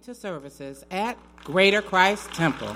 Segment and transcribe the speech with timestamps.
[0.00, 2.74] to services at Greater Christ Temple,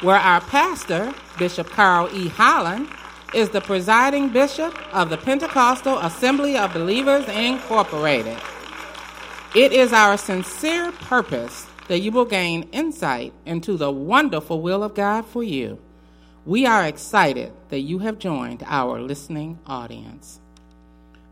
[0.00, 2.28] where our pastor, Bishop Carl E.
[2.28, 2.88] Holland,
[3.34, 8.38] is the presiding bishop of the Pentecostal Assembly of Believers Incorporated.
[9.54, 14.94] It is our sincere purpose that you will gain insight into the wonderful will of
[14.94, 15.78] God for you.
[16.46, 20.40] We are excited that you have joined our listening audience.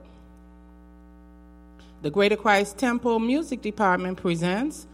[2.01, 4.87] The Greater Christ Temple Music Department presents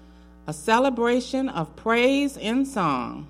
[0.45, 3.27] a celebration of praise in song,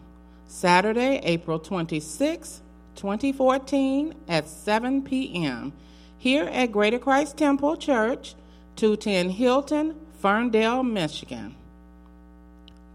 [0.48, 2.62] Saturday, April 26,
[2.96, 5.74] 2014, at 7 p.m.,
[6.18, 8.34] here at Greater Christ Temple Church,
[8.78, 11.56] 210 Hilton, Ferndale, Michigan.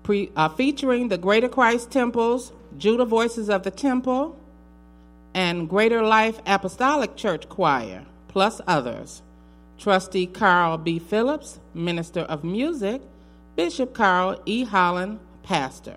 [0.02, 4.38] Pre, uh, featuring the Greater Christ Temple's Judah Voices of the Temple
[5.34, 9.22] and Greater Life Apostolic Church Choir, plus others.
[9.78, 10.98] Trustee Carl B.
[10.98, 13.02] Phillips, Minister of Music,
[13.58, 14.62] Bishop Carl E.
[14.62, 15.96] Holland, pastor.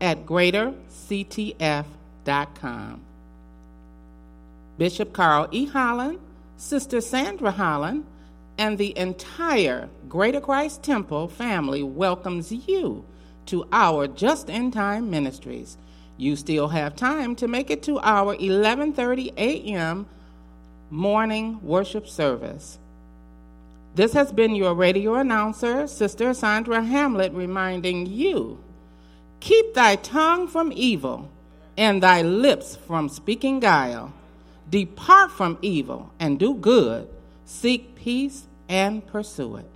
[0.00, 3.00] at greaterctf.com.
[4.78, 5.66] Bishop Carl E.
[5.66, 6.18] Holland,
[6.56, 8.04] Sister Sandra Holland,
[8.58, 13.04] and the entire Greater Christ Temple family welcomes you
[13.46, 15.76] to our Just in Time Ministries.
[16.16, 20.06] You still have time to make it to our 11:30 a.m.
[20.90, 22.78] morning worship service.
[23.94, 28.58] This has been your radio announcer, Sister Sandra Hamlet, reminding you
[29.40, 31.28] keep thy tongue from evil
[31.76, 34.14] and thy lips from speaking guile.
[34.70, 37.06] Depart from evil and do good,
[37.44, 39.66] seek peace and pursue it.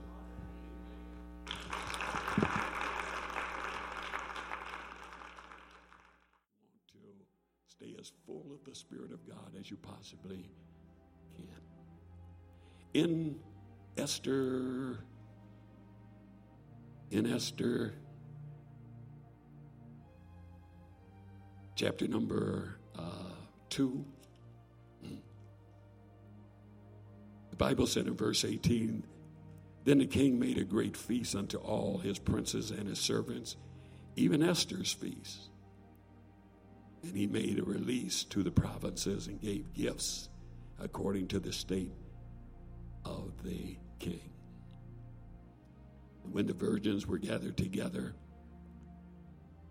[7.69, 10.49] Stay as full of the Spirit of God as you possibly
[11.37, 11.45] can.
[12.95, 13.39] In
[13.97, 14.99] Esther,
[17.11, 17.95] in Esther
[21.77, 23.33] chapter number uh,
[23.71, 24.05] 2.
[27.51, 29.05] The Bible said in verse 18
[29.85, 33.57] Then the king made a great feast unto all his princes and his servants,
[34.17, 35.51] even Esther's feast.
[37.03, 40.29] And he made a release to the provinces and gave gifts
[40.79, 41.93] according to the state
[43.05, 44.31] of the king.
[46.25, 48.15] And when the virgins were gathered together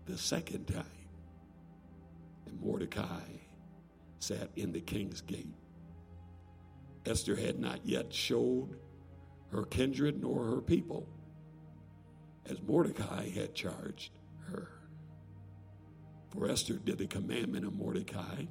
[0.06, 0.84] the second time,
[2.46, 3.22] and Mordecai
[4.18, 5.54] sat in the king's gate.
[7.04, 8.76] Esther had not yet showed
[9.50, 11.08] her kindred nor her people,
[12.46, 14.12] as Mordecai had charged
[14.48, 14.68] her.
[16.30, 18.44] For Esther did the commandment of Mordecai,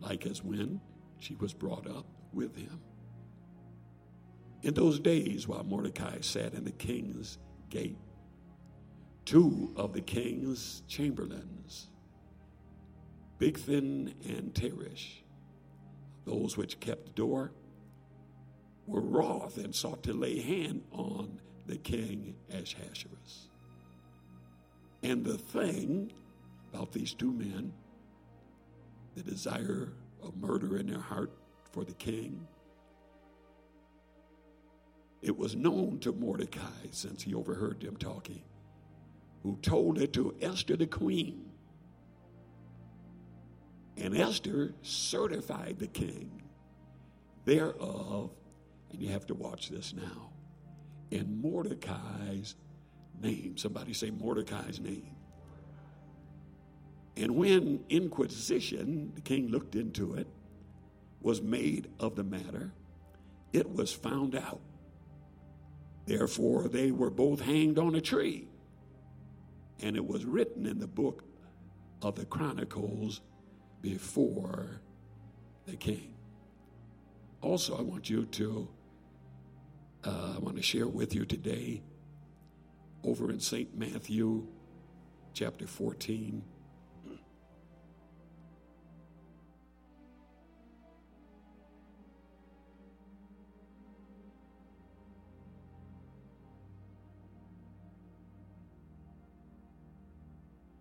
[0.00, 0.80] like as when
[1.18, 2.80] she was brought up with him.
[4.62, 7.38] In those days, while Mordecai sat in the king's
[7.70, 7.98] gate,
[9.24, 11.88] two of the king's chamberlains,
[13.38, 15.22] Bigthan and Teresh,
[16.24, 17.52] those which kept the door,
[18.86, 23.48] were wroth and sought to lay hand on the king Ahasuerus.
[25.02, 26.12] And the thing
[26.72, 27.72] about these two men,
[29.14, 29.92] the desire
[30.22, 31.32] of murder in their heart
[31.72, 32.46] for the king,
[35.22, 38.42] it was known to Mordecai since he overheard them talking,
[39.42, 41.50] who told it to Esther the queen.
[43.96, 46.42] And Esther certified the king
[47.44, 48.30] thereof,
[48.90, 50.30] and you have to watch this now,
[51.10, 52.56] in Mordecai's
[53.22, 53.56] name.
[53.56, 55.14] Somebody say Mordecai's name.
[57.16, 60.26] And when inquisition, the king looked into it,
[61.22, 62.72] was made of the matter,
[63.52, 64.60] it was found out.
[66.06, 68.48] Therefore, they were both hanged on a tree.
[69.82, 71.24] And it was written in the book
[72.00, 73.20] of the Chronicles
[73.82, 74.80] before
[75.66, 76.14] the king.
[77.42, 78.68] Also, I want you to,
[80.04, 81.82] uh, I want to share with you today
[83.04, 83.76] over in St.
[83.76, 84.46] Matthew
[85.34, 86.42] chapter 14.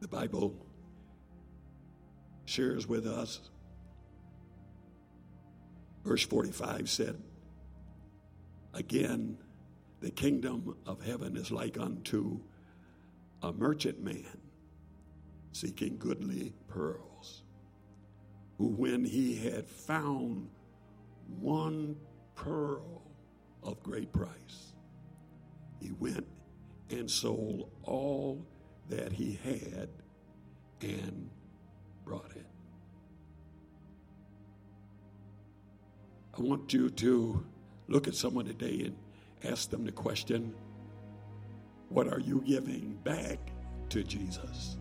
[0.05, 0.55] The Bible
[2.45, 3.49] shares with us.
[6.03, 7.19] Verse 45 said,
[8.75, 9.39] Again,
[10.01, 12.39] the kingdom of heaven is like unto
[13.41, 14.37] a merchant man
[15.53, 17.41] seeking goodly pearls,
[18.59, 20.49] who, when he had found
[21.39, 21.95] one
[22.35, 23.01] pearl
[23.63, 24.75] of great price,
[25.81, 26.27] he went
[26.91, 28.45] and sold all
[28.89, 29.89] that he had
[30.81, 31.29] and
[32.03, 32.45] brought it.
[36.37, 37.45] I want you to
[37.87, 38.95] look at someone today and
[39.43, 40.53] ask them the question
[41.89, 43.39] what are you giving back
[43.89, 44.77] to Jesus?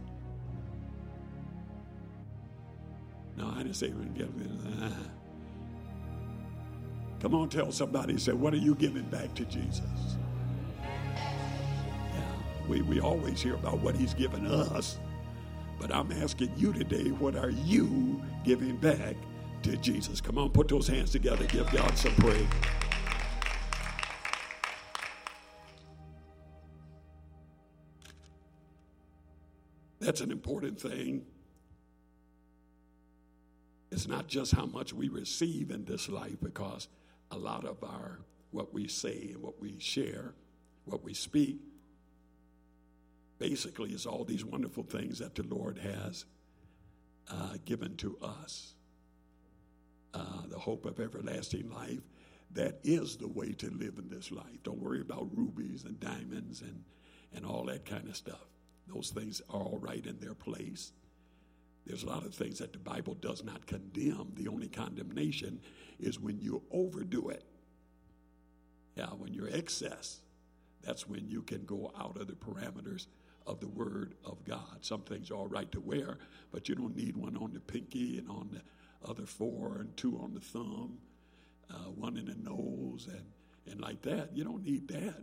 [3.36, 4.92] No, I didn't say we give it.
[7.20, 10.18] Come on, tell somebody, say, what are you giving back to Jesus?
[12.68, 14.98] We, we always hear about what he's given us.
[15.78, 19.16] But I'm asking you today, what are you giving back
[19.62, 20.20] to Jesus?
[20.20, 21.44] Come on, put those hands together.
[21.46, 22.46] Give God some praise.
[30.00, 31.24] That's an important thing.
[33.90, 36.88] It's not just how much we receive in this life, because
[37.30, 40.34] a lot of our what we say and what we share,
[40.84, 41.58] what we speak,
[43.38, 46.24] basically is all these wonderful things that the Lord has
[47.30, 48.74] uh, given to us.
[50.14, 51.98] Uh, the hope of everlasting life.
[52.52, 54.62] That is the way to live in this life.
[54.62, 56.84] Don't worry about rubies and diamonds and,
[57.34, 58.46] and all that kind of stuff.
[58.86, 60.92] Those things are all right in their place.
[61.84, 64.32] There's a lot of things that the Bible does not condemn.
[64.36, 65.58] The only condemnation
[65.98, 67.42] is when you overdo it.
[68.96, 70.20] Yeah, when you're excess,
[70.80, 73.08] that's when you can go out of the parameters
[73.46, 74.78] of the Word of God.
[74.80, 76.18] Some things are all right to wear,
[76.50, 80.18] but you don't need one on the pinky and on the other four and two
[80.22, 80.98] on the thumb,
[81.70, 83.24] uh, one in the nose, and,
[83.70, 84.30] and like that.
[84.34, 85.22] You don't need that.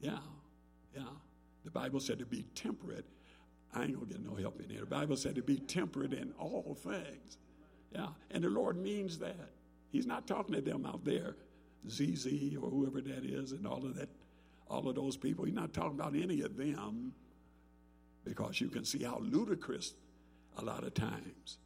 [0.00, 0.18] Yeah,
[0.94, 1.02] yeah.
[1.64, 3.06] The Bible said to be temperate.
[3.74, 4.80] I ain't gonna get no help in here.
[4.80, 7.38] The Bible said to be temperate in all things.
[7.94, 9.50] Yeah, and the Lord means that.
[9.90, 11.36] He's not talking to them out there,
[11.88, 12.26] ZZ
[12.60, 14.08] or whoever that is, and all of that,
[14.68, 15.44] all of those people.
[15.44, 17.12] He's not talking about any of them
[18.24, 19.94] because you can see how ludicrous
[20.58, 21.58] a lot of times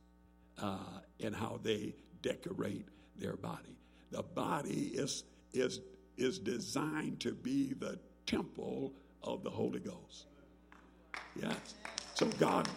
[0.61, 3.77] uh, in how they decorate their body.
[4.11, 5.81] The body is, is,
[6.17, 8.93] is designed to be the temple
[9.23, 10.27] of the Holy Ghost.
[11.41, 11.75] Yes.
[12.15, 12.69] So God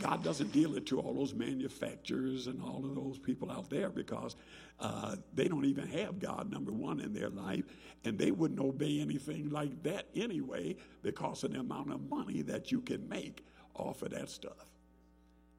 [0.00, 3.90] God doesn't deal it to all those manufacturers and all of those people out there
[3.90, 4.34] because
[4.80, 7.64] uh, they don't even have God, number one, in their life,
[8.04, 12.72] and they wouldn't obey anything like that anyway because of the amount of money that
[12.72, 14.68] you can make off of that stuff.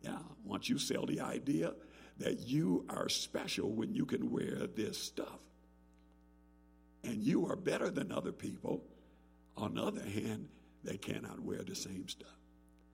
[0.02, 1.74] Yeah, once you sell the idea
[2.18, 5.40] that you are special when you can wear this stuff,
[7.06, 8.84] and you are better than other people,
[9.56, 10.50] on the other hand,
[10.84, 12.28] they cannot wear the same stuff.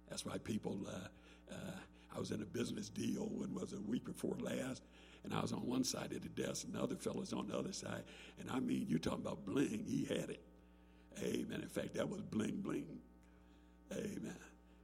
[0.07, 0.79] That's why people.
[0.87, 1.07] Uh,
[1.51, 4.83] uh, I was in a business deal when was a week before last,
[5.23, 7.57] and I was on one side of the desk, and the other fellow's on the
[7.57, 8.03] other side.
[8.39, 9.85] And I mean, you're talking about bling?
[9.87, 10.41] He had it.
[11.21, 11.61] Amen.
[11.61, 12.99] In fact, that was bling bling.
[13.91, 14.37] Amen.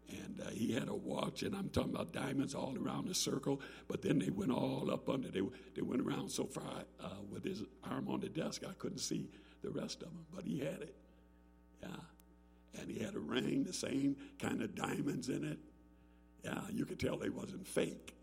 [0.09, 3.61] And uh, he had a watch, and I'm talking about diamonds all around the circle.
[3.87, 5.29] But then they went all up under.
[5.29, 5.41] They
[5.75, 9.29] they went around so far uh, with his arm on the desk, I couldn't see
[9.63, 10.25] the rest of them.
[10.33, 10.95] But he had it.
[11.81, 12.79] Yeah.
[12.79, 15.59] And he had a ring, the same kind of diamonds in it.
[16.43, 18.15] Yeah, you could tell they wasn't fake.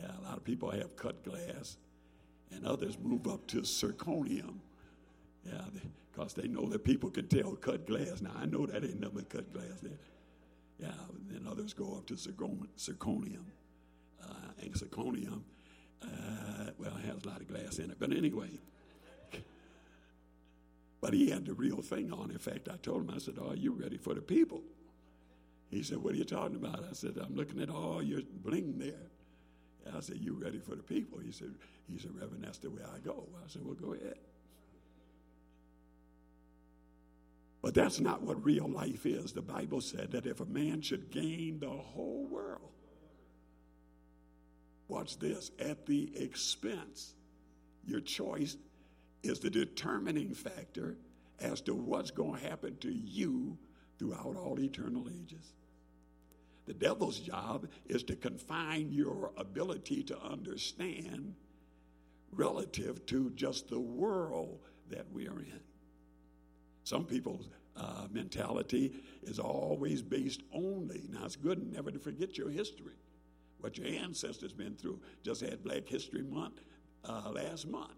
[0.00, 1.76] Yeah, a lot of people have cut glass,
[2.50, 4.56] and others move up to zirconium.
[5.46, 5.62] Yeah,
[6.12, 8.20] because they, they, know that people can tell cut glass.
[8.20, 9.92] Now I know that ain't nothing cut glass there.
[10.78, 10.88] Yeah,
[11.30, 13.44] then others go up to zirconium,
[14.22, 15.42] uh, and zirconium,
[16.04, 17.96] uh, well, it has a lot of glass in it.
[17.98, 18.50] But anyway,
[21.00, 22.30] but he had the real thing on.
[22.30, 24.62] In fact, I told him, I said, "Are you ready for the people?"
[25.74, 26.84] He said, What are you talking about?
[26.88, 29.10] I said, I'm looking at all your bling there.
[29.94, 31.18] I said, You ready for the people?
[31.18, 31.52] He said,
[31.90, 33.26] He said, Reverend, that's the way I go.
[33.36, 34.14] I said, Well, go ahead.
[37.60, 39.32] But that's not what real life is.
[39.32, 42.70] The Bible said that if a man should gain the whole world,
[44.86, 47.14] watch this, at the expense,
[47.84, 48.56] your choice
[49.24, 50.96] is the determining factor
[51.40, 53.58] as to what's going to happen to you
[53.98, 55.52] throughout all eternal ages.
[56.66, 61.34] The devil's job is to confine your ability to understand
[62.32, 65.60] relative to just the world that we are in.
[66.84, 71.02] Some people's uh, mentality is always based only.
[71.10, 72.94] Now, it's good never to forget your history,
[73.58, 75.00] what your ancestors been through.
[75.22, 76.60] Just had Black History Month
[77.04, 77.92] uh, last month.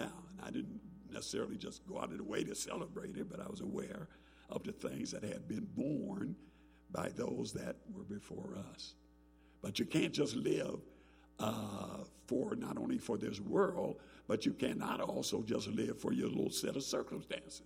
[0.00, 0.80] Yeah, and I didn't
[1.12, 4.08] necessarily just go out of the way to celebrate it, but I was aware
[4.50, 6.34] of the things that had been born
[6.92, 8.94] by those that were before us.
[9.62, 10.80] But you can't just live
[11.38, 16.28] uh, for not only for this world, but you cannot also just live for your
[16.28, 17.62] little set of circumstances.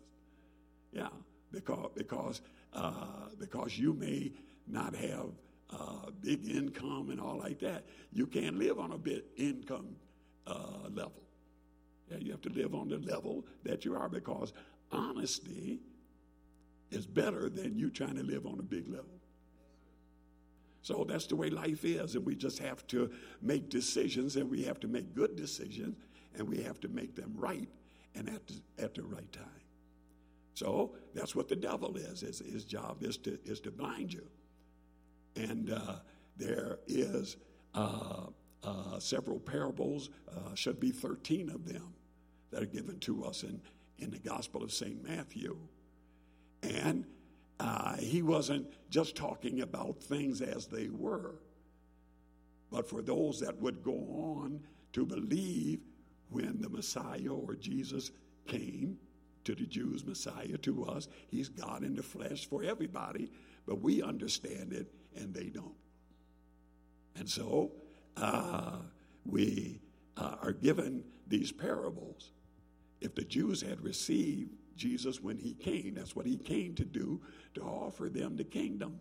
[0.92, 1.09] Yeah,
[1.52, 2.40] because because
[2.73, 4.33] uh, because you may
[4.66, 5.30] not have
[5.71, 7.85] uh, big income and all like that.
[8.12, 9.97] You can't live on a big income
[10.47, 11.23] uh, level.
[12.11, 14.52] Yeah, you have to live on the level that you are because
[14.92, 15.80] honesty
[16.90, 19.15] is better than you trying to live on a big level.
[20.87, 23.11] So that's the way life is, and we just have to
[23.43, 25.97] make decisions, and we have to make good decisions,
[26.38, 27.69] and we have to make them right
[28.14, 29.64] and at the, at the right time.
[30.55, 32.21] So that's what the devil is.
[32.21, 34.28] His, his job is to is to blind you,
[35.35, 35.97] and uh,
[36.37, 37.37] there is
[37.75, 38.26] uh,
[38.62, 40.11] uh, several parables.
[40.31, 41.95] Uh, should be thirteen of them
[42.52, 43.61] that are given to us in
[43.99, 45.59] in the Gospel of Saint Matthew.
[46.62, 47.07] And
[47.58, 51.36] uh, he wasn't just talking about things as they were,
[52.70, 54.60] but for those that would go on
[54.92, 55.80] to believe
[56.30, 58.10] when the Messiah or Jesus
[58.46, 58.98] came
[59.44, 63.30] to the Jews, Messiah to us, he's God in the flesh for everybody,
[63.66, 65.75] but we understand it and they don't.
[67.14, 67.72] And so
[68.16, 68.76] uh,
[69.25, 69.80] we
[70.16, 72.32] uh, are given these parables.
[73.00, 75.95] If the Jews had received Jesus when he came.
[75.95, 77.21] That's what he came to do,
[77.54, 79.00] to offer them the kingdom.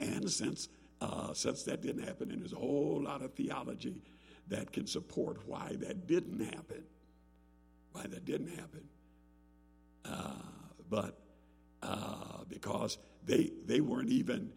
[0.00, 0.68] And since
[1.00, 4.02] uh, since that didn't happen, and there's a whole lot of theology
[4.48, 6.84] that can support why that didn't happen,
[7.92, 8.88] why that didn't happen.
[10.04, 10.34] Uh,
[10.88, 11.18] but
[11.82, 14.50] uh, because they they weren't even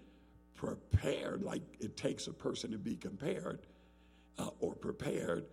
[0.56, 3.62] prepared, like it takes a person to be compared
[4.38, 5.46] uh, or prepared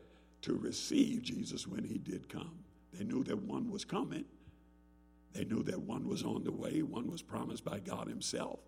[0.43, 2.64] to receive Jesus when he did come.
[2.97, 4.25] They knew that one was coming.
[5.33, 8.61] They knew that one was on the way, one was promised by God Himself.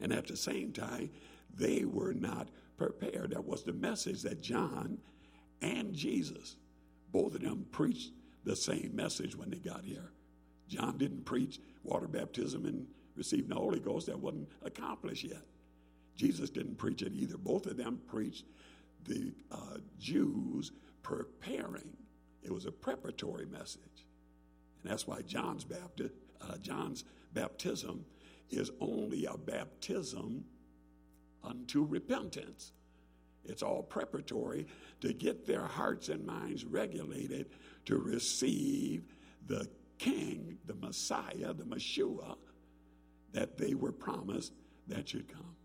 [0.00, 1.10] And at the same time,
[1.54, 3.30] they were not prepared.
[3.30, 4.98] That was the message that John
[5.62, 6.56] and Jesus,
[7.12, 8.10] both of them preached
[8.44, 10.12] the same message when they got here.
[10.68, 12.86] John didn't preach water baptism and
[13.16, 15.42] receiving the Holy Ghost, that wasn't accomplished yet.
[16.16, 17.36] Jesus didn't preach it either.
[17.36, 18.44] Both of them preached
[19.04, 20.72] the uh, Jews
[21.02, 21.96] preparing.
[22.46, 24.06] It was a preparatory message.
[24.82, 25.66] And that's why John's,
[26.40, 28.06] uh, John's baptism
[28.50, 30.44] is only a baptism
[31.42, 32.72] unto repentance.
[33.44, 34.68] It's all preparatory
[35.00, 37.46] to get their hearts and minds regulated
[37.86, 39.02] to receive
[39.48, 42.36] the King, the Messiah, the Messiah
[43.32, 44.52] that they were promised
[44.86, 45.56] that should come.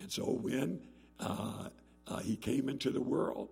[0.00, 0.80] And so when
[1.20, 1.68] uh,
[2.08, 3.50] uh, he came into the world,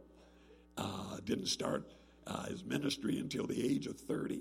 [0.77, 1.87] uh, didn't start
[2.26, 4.41] uh, his ministry until the age of 30.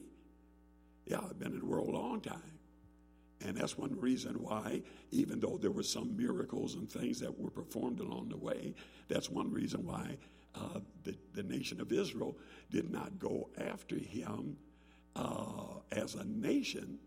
[1.05, 2.59] Yeah, I've been in the world a long time.
[3.43, 7.49] And that's one reason why, even though there were some miracles and things that were
[7.49, 8.75] performed along the way,
[9.07, 10.17] that's one reason why
[10.53, 12.37] uh, the, the nation of Israel
[12.69, 14.57] did not go after him
[15.15, 16.99] uh, as a nation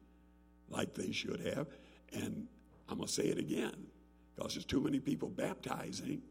[0.69, 1.69] like they should have.
[2.12, 2.49] And
[2.88, 3.87] I'm going to say it again
[4.35, 6.23] because there's too many people baptizing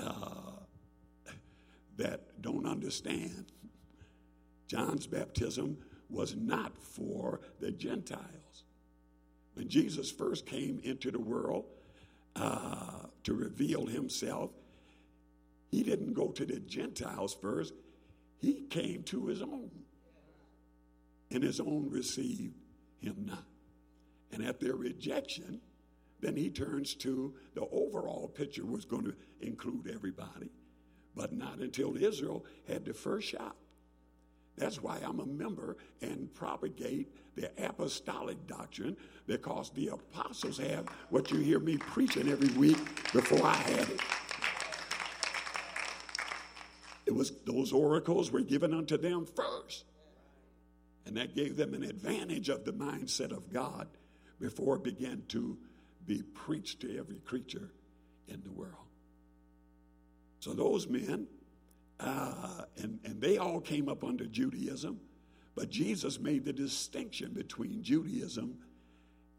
[0.00, 0.52] uh,
[1.96, 3.46] that don't understand.
[4.74, 5.78] John's baptism
[6.10, 8.64] was not for the Gentiles.
[9.54, 11.66] When Jesus first came into the world
[12.34, 14.50] uh, to reveal himself,
[15.70, 17.72] he didn't go to the Gentiles first,
[18.40, 19.70] he came to his own.
[21.30, 22.54] And his own received
[23.00, 23.46] him not.
[24.32, 25.60] And at their rejection,
[26.18, 30.50] then he turns to the overall picture was going to include everybody,
[31.14, 33.54] but not until Israel had the first shot.
[34.56, 38.96] That's why I'm a member and propagate the apostolic doctrine
[39.26, 42.78] because the apostles have what you hear me preaching every week
[43.12, 44.00] before I had it.
[47.06, 49.84] It was those oracles were given unto them first.
[51.06, 53.88] And that gave them an advantage of the mindset of God
[54.40, 55.58] before it began to
[56.06, 57.70] be preached to every creature
[58.28, 58.74] in the world.
[60.40, 61.26] So those men,
[62.00, 65.00] uh, and, and they all came up under Judaism,
[65.54, 68.58] but Jesus made the distinction between Judaism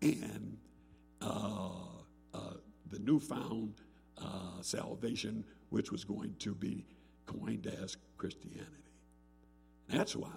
[0.02, 0.58] and
[1.22, 1.70] uh,
[2.34, 2.54] uh,
[2.92, 3.82] the newfound
[4.18, 6.86] uh, salvation, which was going to be
[7.26, 8.72] coined as Christianity.
[9.90, 10.30] That's why.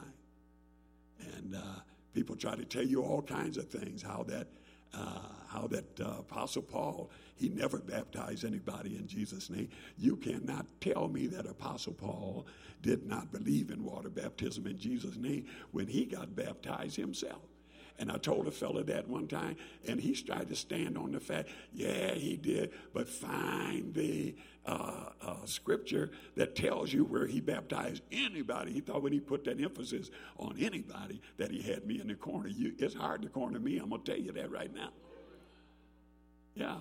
[1.36, 1.80] And uh,
[2.12, 4.48] people try to tell you all kinds of things, how that
[4.94, 9.68] uh, how that uh, Apostle Paul, he never baptized anybody in Jesus' name.
[9.96, 12.46] You cannot tell me that Apostle Paul
[12.82, 17.42] did not believe in water baptism in Jesus' name when he got baptized himself.
[17.98, 19.56] And I told a fella that one time,
[19.88, 24.36] and he's tried to stand on the fact, yeah, he did, but find the
[24.68, 28.70] uh, uh, scripture that tells you where he baptized anybody.
[28.72, 32.14] He thought when he put that emphasis on anybody that he had me in the
[32.14, 32.48] corner.
[32.48, 33.78] You, it's hard to corner me.
[33.78, 34.90] I'm going to tell you that right now.
[36.54, 36.76] Yeah.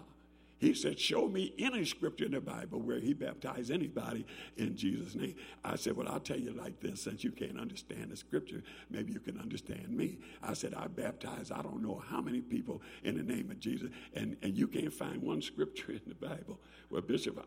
[0.59, 4.25] He said, Show me any scripture in the Bible where he baptized anybody
[4.57, 5.35] in Jesus' name.
[5.63, 9.13] I said, Well, I'll tell you like this since you can't understand the scripture, maybe
[9.13, 10.17] you can understand me.
[10.43, 13.91] I said, I baptized I don't know how many people in the name of Jesus,
[14.13, 17.39] and, and you can't find one scripture in the Bible where Bishop.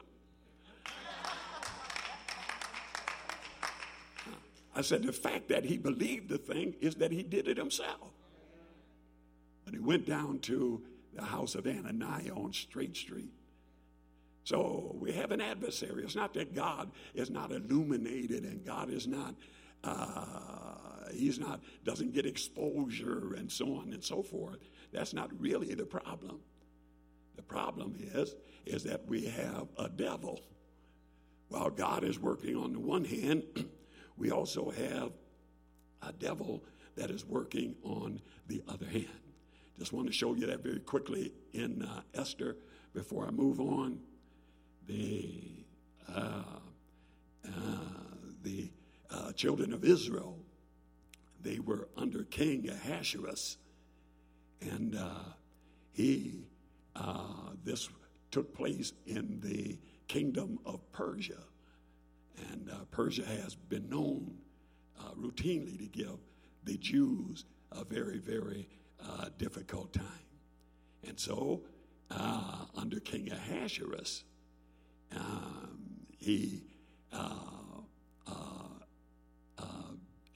[4.75, 8.13] I said, The fact that he believed the thing is that he did it himself.
[9.65, 10.83] But he went down to
[11.15, 13.31] the house of Ananias on Straight Street.
[14.45, 16.03] So we have an adversary.
[16.03, 19.35] It's not that God is not illuminated and God is not,
[19.85, 24.59] uh, he's not, doesn't get exposure and so on and so forth.
[24.93, 26.41] That's not really the problem.
[27.37, 28.35] The problem is,
[28.67, 30.41] is that we have a devil.
[31.49, 33.45] While God is working on the one hand,
[34.21, 35.13] we also have
[36.03, 36.63] a devil
[36.95, 39.09] that is working on the other hand.
[39.79, 42.59] Just want to show you that very quickly in uh, Esther
[42.93, 43.99] before I move on.
[44.87, 45.65] The,
[46.15, 46.43] uh,
[47.47, 47.51] uh,
[48.43, 48.71] the
[49.11, 50.37] uh, children of Israel,
[51.41, 53.57] they were under King Ahasuerus.
[54.61, 55.33] And uh,
[55.93, 56.45] he,
[56.95, 57.89] uh, this
[58.31, 59.79] took place in the
[60.09, 61.39] kingdom of Persia.
[62.51, 64.37] And Persia has been known
[65.19, 66.19] routinely to give
[66.65, 68.69] the Jews a very, very
[69.03, 70.05] uh, difficult time.
[71.07, 71.63] And so,
[72.11, 74.25] uh, under King Ahasuerus,
[75.17, 75.79] um,
[76.19, 76.65] he
[77.13, 77.35] uh,
[78.27, 78.33] uh,
[79.59, 79.63] uh,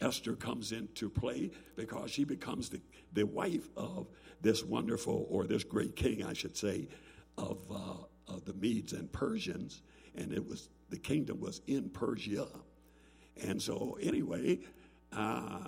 [0.00, 2.80] Esther comes into play because she becomes the,
[3.12, 4.08] the wife of
[4.40, 6.88] this wonderful, or this great king, I should say,
[7.38, 7.58] of,
[8.28, 9.82] of the Medes and Persians.
[10.16, 12.46] And it was the kingdom was in Persia.
[13.42, 14.60] And so, anyway,
[15.12, 15.58] uh,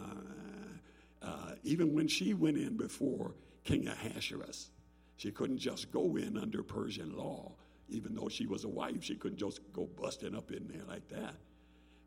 [1.23, 4.71] uh, even when she went in before King Ahasuerus,
[5.17, 7.53] She couldn't just go in under Persian law.
[7.89, 11.09] Even though she was a wife, she couldn't just go busting up in there like
[11.09, 11.35] that.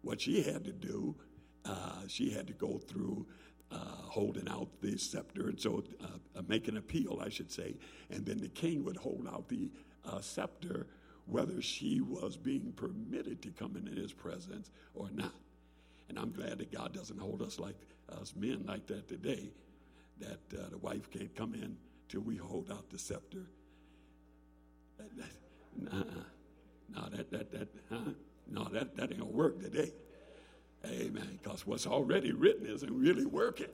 [0.01, 1.15] What she had to do,
[1.65, 3.25] uh, she had to go through
[3.71, 7.75] uh, holding out the scepter, and so uh, uh make an appeal, I should say,
[8.09, 9.69] and then the king would hold out the
[10.05, 10.87] uh, scepter,
[11.29, 15.33] whether she was being permitted to come into his presence or not.
[16.09, 17.75] And I'm glad that God doesn't hold us like
[18.19, 19.51] us men like that today,
[20.19, 23.45] that uh, the wife can't come in till we hold out the scepter.
[24.97, 26.23] That, that, uh-uh.
[26.95, 28.11] No, that, that, that, huh?
[28.51, 29.93] No, that, that ain't gonna work today.
[30.85, 31.39] Amen.
[31.41, 33.67] Because what's already written isn't really working.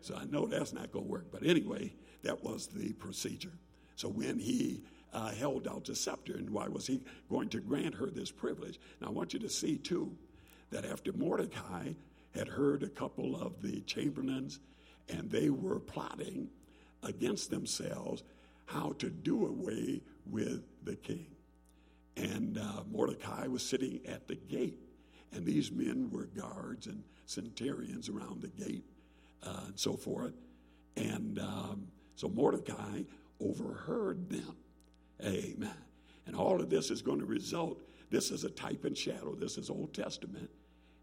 [0.00, 1.26] So I know that's not gonna work.
[1.32, 3.52] But anyway, that was the procedure.
[3.96, 7.94] So when he uh, held out the scepter, and why was he going to grant
[7.94, 8.78] her this privilege?
[9.00, 10.16] Now I want you to see too
[10.70, 11.92] that after Mordecai
[12.34, 14.60] had heard a couple of the chamberlains
[15.08, 16.48] and they were plotting
[17.02, 18.22] against themselves
[18.66, 21.26] how to do away with the king.
[22.16, 24.78] And uh, Mordecai was sitting at the gate,
[25.32, 28.84] and these men were guards and centurions around the gate
[29.46, 30.34] uh, and so forth.
[30.96, 33.02] And um, so Mordecai
[33.40, 34.56] overheard them.
[35.24, 35.74] Amen.
[36.26, 37.80] And all of this is going to result.
[38.10, 39.34] This is a type and shadow.
[39.34, 40.50] This is Old Testament.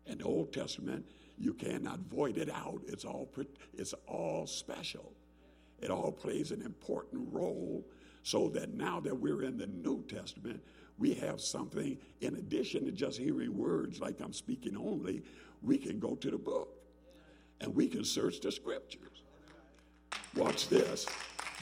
[0.08, 1.06] And the Old Testament,
[1.38, 2.82] you cannot void it out.
[2.88, 3.30] It's all,
[3.74, 5.12] it's all special.
[5.80, 7.86] It all plays an important role
[8.24, 10.62] so that now that we're in the New Testament,
[10.98, 15.24] we have something in addition to just hearing words like I'm speaking only,
[15.62, 16.70] we can go to the book
[17.62, 19.24] and we can search the scriptures.
[20.36, 21.06] Watch this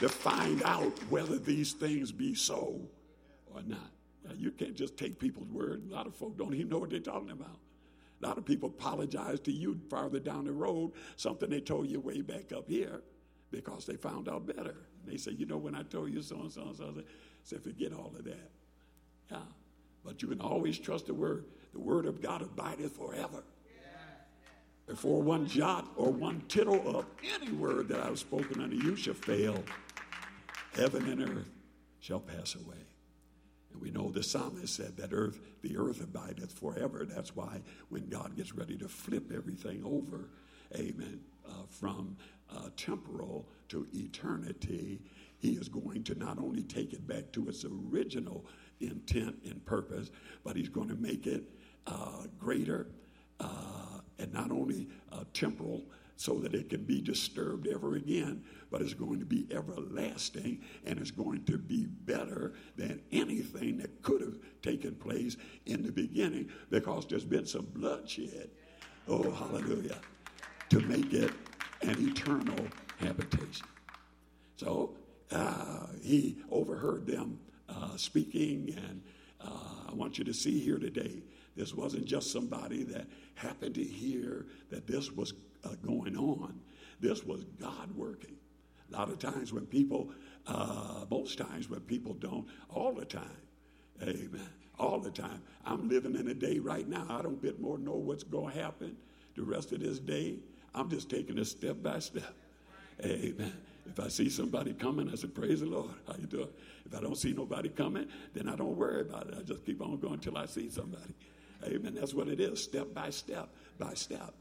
[0.00, 2.80] to find out whether these things be so
[3.54, 3.90] or not.
[4.24, 5.82] Now, you can't just take people's word.
[5.88, 7.58] A lot of folk don't even know what they're talking about.
[8.22, 12.00] A lot of people apologize to you farther down the road, something they told you
[12.00, 13.02] way back up here
[13.50, 14.74] because they found out better.
[15.06, 17.02] They say, you know, when I told you so and so and so, I
[17.42, 18.50] said, forget all of that.
[19.30, 19.38] Yeah.
[20.04, 21.44] But you can always trust the word.
[21.72, 23.44] The word of God abideth forever.
[24.86, 28.96] Before one jot or one tittle of any word that I have spoken unto you
[28.96, 29.64] shall fail,
[30.76, 31.50] heaven and earth
[32.00, 32.76] shall pass away.
[33.72, 37.04] And we know the psalmist said that earth, the earth abideth forever.
[37.04, 40.28] That's why when God gets ready to flip everything over,
[40.74, 42.16] amen, uh, from
[42.54, 45.00] uh, temporal to eternity,
[45.38, 48.44] he is going to not only take it back to its original
[48.80, 50.10] intent and purpose,
[50.44, 51.44] but he's going to make it
[51.86, 52.86] uh, greater
[53.40, 55.82] uh, and not only uh, temporal
[56.16, 60.98] so that it can be disturbed ever again, but it's going to be everlasting and
[60.98, 66.48] it's going to be better than anything that could have taken place in the beginning
[66.70, 68.50] because there's been some bloodshed.
[69.08, 69.98] Oh, hallelujah.
[70.70, 71.32] To make it
[71.82, 72.66] an eternal
[72.98, 73.66] habitation.
[74.56, 74.96] So
[75.30, 79.02] uh, he overheard them uh, speaking, and
[79.40, 81.22] uh, I want you to see here today
[81.56, 86.60] this wasn't just somebody that happened to hear that this was uh, going on,
[87.00, 88.36] this was God working.
[88.92, 90.10] A lot of times when people,
[90.46, 93.24] uh, most times when people don't, all the time,
[94.02, 94.48] amen,
[94.78, 95.42] all the time.
[95.64, 98.60] I'm living in a day right now, I don't bit more know what's going to
[98.60, 98.96] happen
[99.36, 100.38] the rest of this day.
[100.74, 102.34] I'm just taking it step by step.
[103.04, 103.52] Amen.
[103.86, 105.90] If I see somebody coming, I say, Praise the Lord.
[106.06, 106.48] How you doing?
[106.86, 109.34] If I don't see nobody coming, then I don't worry about it.
[109.38, 111.14] I just keep on going until I see somebody.
[111.64, 111.94] Amen.
[111.94, 113.48] That's what it is, step by step
[113.78, 114.34] by step.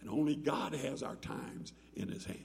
[0.00, 2.44] And only God has our times in his hand.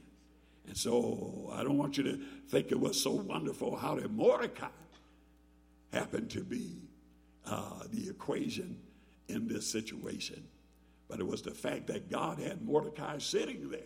[0.67, 4.67] And so I don't want you to think it was so wonderful how did Mordecai
[5.93, 6.89] happen to be
[7.45, 8.79] uh, the equation
[9.27, 10.43] in this situation.
[11.07, 13.81] But it was the fact that God had Mordecai sitting there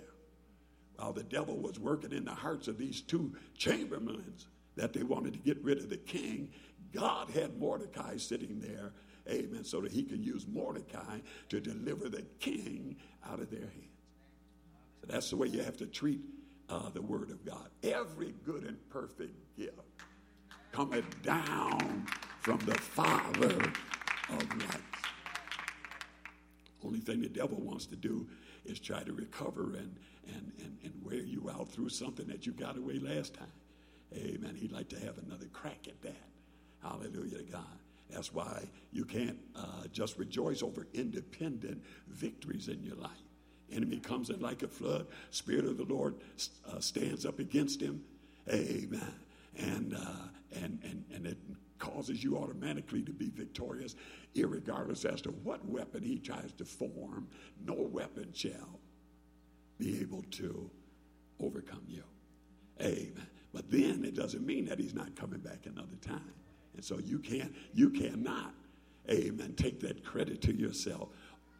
[0.95, 5.33] while the devil was working in the hearts of these two chamberlains that they wanted
[5.33, 6.49] to get rid of the king.
[6.93, 8.93] God had Mordecai sitting there,
[9.29, 12.95] amen, so that he could use Mordecai to deliver the king
[13.29, 13.85] out of their hands.
[15.01, 16.21] So that's the way you have to treat
[16.69, 17.69] uh, the Word of God.
[17.83, 19.79] Every good and perfect gift
[20.71, 22.05] cometh down
[22.41, 23.55] from the Father
[24.29, 24.83] of lights.
[26.83, 28.27] Only thing the devil wants to do
[28.65, 29.95] is try to recover and,
[30.27, 33.47] and, and, and wear you out through something that you got away last time.
[34.15, 34.55] Amen.
[34.55, 36.27] He'd like to have another crack at that.
[36.81, 37.63] Hallelujah to God.
[38.09, 43.11] That's why you can't uh, just rejoice over independent victories in your life.
[43.71, 45.07] Enemy comes in like a flood.
[45.29, 46.15] Spirit of the Lord
[46.71, 48.03] uh, stands up against him.
[48.51, 49.13] Amen.
[49.57, 51.37] And, uh, and, and, and it
[51.77, 53.95] causes you automatically to be victorious,
[54.35, 57.27] regardless as to what weapon he tries to form.
[57.63, 58.79] No weapon shall
[59.77, 60.69] be able to
[61.39, 62.03] overcome you.
[62.81, 63.27] Amen.
[63.53, 66.33] But then it doesn't mean that he's not coming back another time.
[66.75, 68.53] And so you can't, you cannot,
[69.09, 71.09] amen, take that credit to yourself.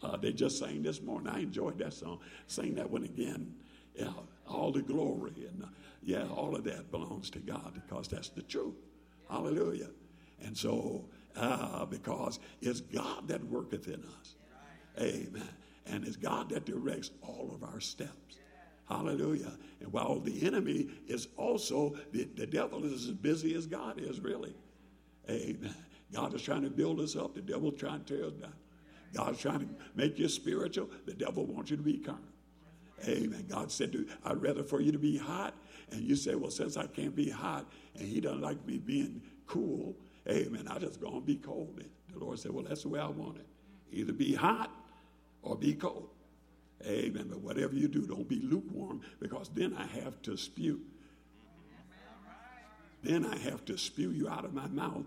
[0.02, 1.28] Uh, they just sang this morning.
[1.34, 2.20] I enjoyed that song.
[2.48, 3.54] Sing that one again.
[3.96, 4.12] Yeah,
[4.48, 5.68] all the glory and uh,
[6.02, 8.76] yeah, all of that belongs to God because that's the truth.
[9.30, 9.90] Hallelujah.
[10.42, 14.36] And so, uh, because it's God that worketh in us.
[15.00, 15.50] Amen.
[15.86, 18.40] And it's God that directs all of our steps.
[18.88, 19.52] Hallelujah.
[19.82, 24.20] And while the enemy is also, the, the devil is as busy as God is,
[24.20, 24.56] really.
[25.30, 25.76] Amen.
[26.12, 28.54] God is trying to build us up, the devil trying to tear us down.
[29.14, 32.24] God's trying to make you spiritual, the devil wants you to be carnal.
[33.08, 33.46] Amen.
[33.48, 35.54] God said, to, I'd rather for you to be hot.
[35.92, 37.66] And you say, well, since I can't be hot
[37.96, 39.96] and he doesn't like me being cool,
[40.28, 41.80] amen, I just going to be cold.
[41.80, 43.48] And the Lord said, well, that's the way I want it.
[43.92, 44.72] Either be hot
[45.42, 46.10] or be cold.
[46.86, 47.28] Amen.
[47.30, 50.82] But whatever you do, don't be lukewarm because then I have to spew.
[53.02, 55.06] Then I have to spew you out of my mouth,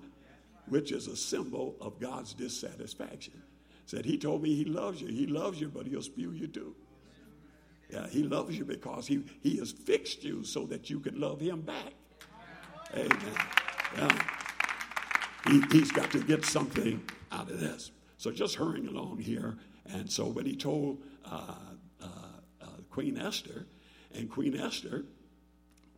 [0.67, 3.43] which is a symbol of God's dissatisfaction.
[3.87, 5.09] Said he told me he loves you.
[5.09, 6.75] He loves you, but he'll spew you too.
[7.91, 11.41] Yeah, he loves you because he, he has fixed you so that you can love
[11.41, 11.93] him back.
[12.95, 13.11] Amen.
[13.97, 14.27] Yeah.
[15.47, 17.91] He, he's got to get something out of this.
[18.17, 19.59] So just hurrying along here.
[19.87, 21.55] And so when he told uh,
[22.01, 22.07] uh,
[22.63, 23.67] uh, Queen Esther,
[24.15, 25.05] and Queen Esther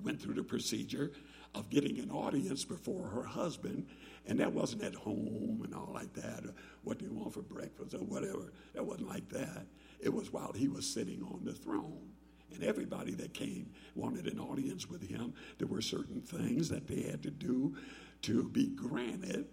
[0.02, 1.12] went through the procedure
[1.54, 3.86] of getting an audience before her husband,
[4.26, 7.42] and that wasn't at home and all like that, or what do you want for
[7.42, 8.52] breakfast or whatever.
[8.74, 9.66] That wasn't like that.
[10.00, 12.10] It was while he was sitting on the throne.
[12.52, 15.34] And everybody that came wanted an audience with him.
[15.58, 17.74] There were certain things that they had to do
[18.22, 19.46] to be granted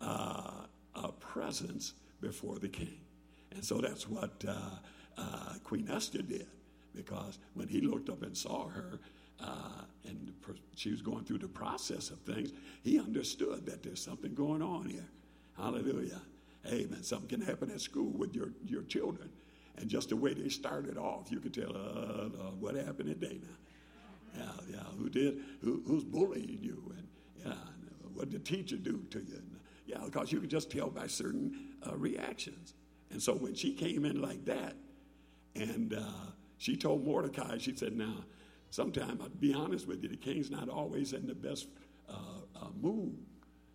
[0.00, 3.00] uh, a presence before the king.
[3.52, 4.52] And so that's what uh,
[5.16, 6.46] uh, Queen Esther did,
[6.94, 9.00] because when he looked up and saw her,
[9.40, 10.32] uh, and
[10.74, 14.88] she was going through the process of things, he understood that there's something going on
[14.88, 15.06] here.
[15.56, 16.20] Hallelujah.
[16.66, 17.02] Amen.
[17.02, 19.30] Something can happen at school with your, your children.
[19.78, 23.40] And just the way they started off, you could tell uh, uh, what happened today
[23.42, 23.56] now.
[24.36, 27.08] Yeah, yeah, who did, who, who's bullying you, and
[27.44, 27.54] yeah,
[28.12, 29.34] what did the teacher do to you?
[29.34, 32.74] And, yeah, because you could just tell by certain uh, reactions.
[33.10, 34.74] And so when she came in like that,
[35.54, 38.24] and uh, she told Mordecai, she said, Now,
[38.76, 41.68] sometimes, I'll be honest with you, the king's not always in the best
[42.08, 42.12] uh,
[42.54, 43.16] uh, mood.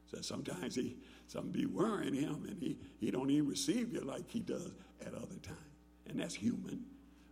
[0.09, 4.29] So sometimes he, some be worrying him, and he, he don't even receive you like
[4.29, 4.71] he does
[5.05, 5.71] at other times
[6.11, 6.83] and that's human.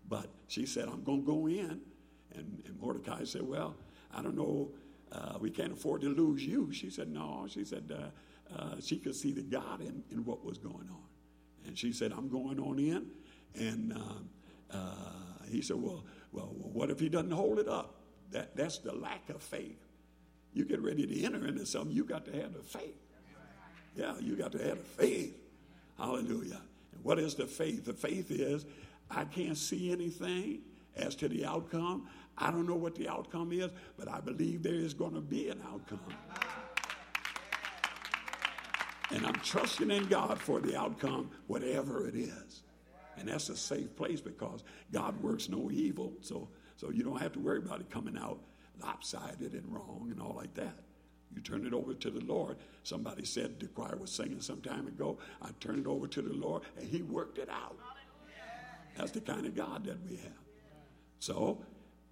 [0.08, 1.82] But she said, I'm going to go in.
[2.36, 3.76] And, and, Mordecai said, Well,
[4.14, 4.72] I don't know,
[5.12, 6.72] uh, we can't afford to lose you.
[6.72, 7.46] She said, No.
[7.48, 11.04] She said, uh, uh, she could see the God in, in what was going on.
[11.68, 13.06] And she said, I'm going on in.
[13.56, 14.80] And uh,
[15.50, 17.96] he said, well, well, what if he doesn't hold it up?
[18.32, 19.80] That, that's the lack of faith.
[20.54, 22.96] You get ready to enter into something, you got to have the faith.
[23.96, 25.38] Yeah, you got to have the faith.
[25.98, 26.62] Hallelujah.
[26.94, 27.86] And What is the faith?
[27.86, 28.66] The faith is
[29.10, 30.62] I can't see anything
[30.96, 32.08] as to the outcome.
[32.38, 35.50] I don't know what the outcome is, but I believe there is going to be
[35.50, 36.00] an outcome.
[39.12, 42.62] And I'm trusting in God for the outcome, whatever it is.
[43.20, 46.14] And that's a safe place because God works no evil.
[46.22, 48.40] So, so you don't have to worry about it coming out
[48.82, 50.74] lopsided and wrong and all like that.
[51.36, 52.58] You turn it over to the Lord.
[52.84, 55.20] Somebody said the choir was singing some time ago.
[55.42, 57.78] I turned it over to the Lord, and He worked it out.
[58.98, 60.32] That's the kind of God that we have.
[61.20, 61.64] So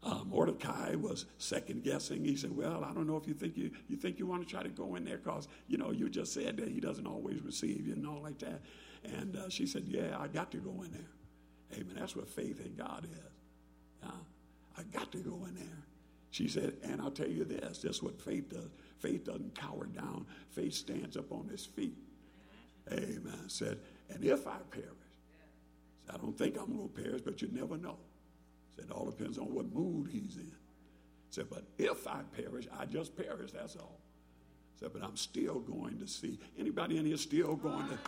[0.04, 2.24] uh, Mordecai was second guessing.
[2.24, 4.50] He said, "Well, I don't know if you think you you think you want to
[4.50, 7.42] try to go in there because you know you just said that he doesn't always
[7.42, 8.62] receive you and all like that."
[9.04, 11.96] And uh, she said, "Yeah, I got to go in there." Amen.
[11.98, 14.08] That's what faith in God is.
[14.08, 14.12] Uh,
[14.78, 15.84] I got to go in there.
[16.32, 18.70] She said, and I'll tell you this: that's what faith does.
[19.00, 20.26] Faith doesn't cower down.
[20.52, 21.98] Faith stands up on his feet.
[22.92, 23.48] Amen.
[23.48, 23.80] Said,
[24.10, 24.88] and if I perish,
[26.06, 27.98] said, I don't think I'm going to perish, but you never know.
[28.76, 30.52] Said, It all depends on what mood he's in.
[31.30, 34.00] Said, but if I perish, I just perish, that's all.
[34.80, 36.40] Said, but I'm still going to see.
[36.58, 38.00] Anybody in here still going to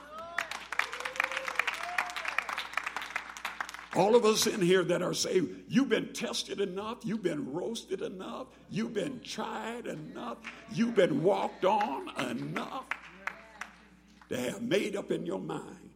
[3.95, 8.01] All of us in here that are saved, you've been tested enough, you've been roasted
[8.03, 10.37] enough, you've been tried enough,
[10.71, 12.85] you've been walked on enough
[14.29, 15.89] to have made up in your mind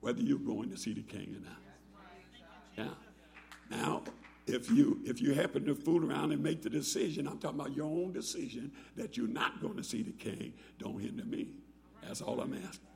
[0.00, 1.60] whether you're going to see the king or not.
[3.70, 3.78] Yeah.
[3.78, 4.02] Now,
[4.46, 7.76] if you if you happen to fool around and make the decision, I'm talking about
[7.76, 11.48] your own decision that you're not going to see the king, don't hinder me.
[12.02, 12.88] That's all I'm asking.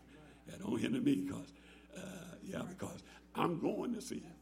[0.48, 1.52] Yeah, don't hinder me because,
[1.96, 2.00] uh,
[2.42, 3.02] yeah, because
[3.34, 4.32] I'm going to see him.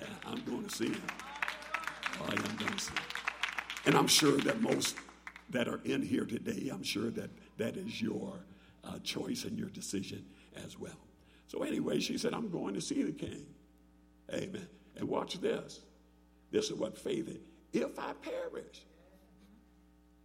[0.00, 1.02] Yeah, I'm going to see him.
[2.20, 3.02] Oh, I am going to see him.
[3.86, 4.96] And I'm sure that most
[5.50, 8.32] that are in here today, I'm sure that that is your
[8.84, 10.24] uh, choice and your decision
[10.64, 10.98] as well.
[11.48, 13.46] So, anyway, she said, I'm going to see the king.
[14.32, 14.66] Amen.
[14.96, 15.80] And watch this.
[16.50, 17.38] This is what faith is.
[17.72, 18.82] If I perish,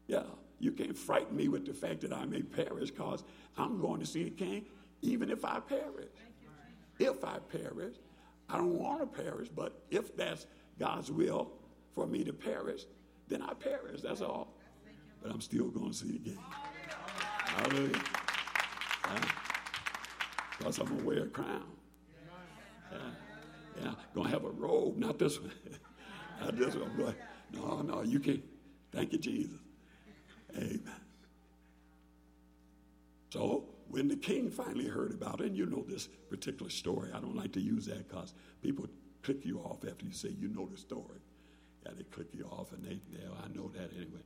[0.08, 0.24] yeah,
[0.60, 3.24] you can't frighten me with the fact that I may perish because
[3.58, 4.66] I'm going to see the king,
[5.02, 6.10] even if I perish.
[7.02, 7.96] If I perish,
[8.48, 10.46] I don't want to perish, but if that's
[10.78, 11.52] God's will
[11.96, 12.84] for me to perish,
[13.28, 14.02] then I perish.
[14.02, 14.54] That's all.
[15.24, 16.38] But I'm still going to see king.
[17.46, 18.02] Hallelujah.
[20.58, 21.64] Because I'm going to wear a crown.
[22.92, 22.98] Yeah.
[23.82, 23.94] yeah.
[24.14, 25.52] Going to have a robe, not this one.
[26.42, 26.96] not this one.
[26.98, 27.16] Going,
[27.54, 28.44] no, no, you can't.
[28.92, 29.58] Thank you, Jesus.
[30.56, 30.82] Amen.
[33.32, 37.20] So when the king finally heard about it, and you know this particular story, I
[37.20, 38.88] don't like to use that because people
[39.22, 41.20] click you off after you say you know the story.
[41.86, 44.22] Yeah, they click you off, and they, they I know that anyway.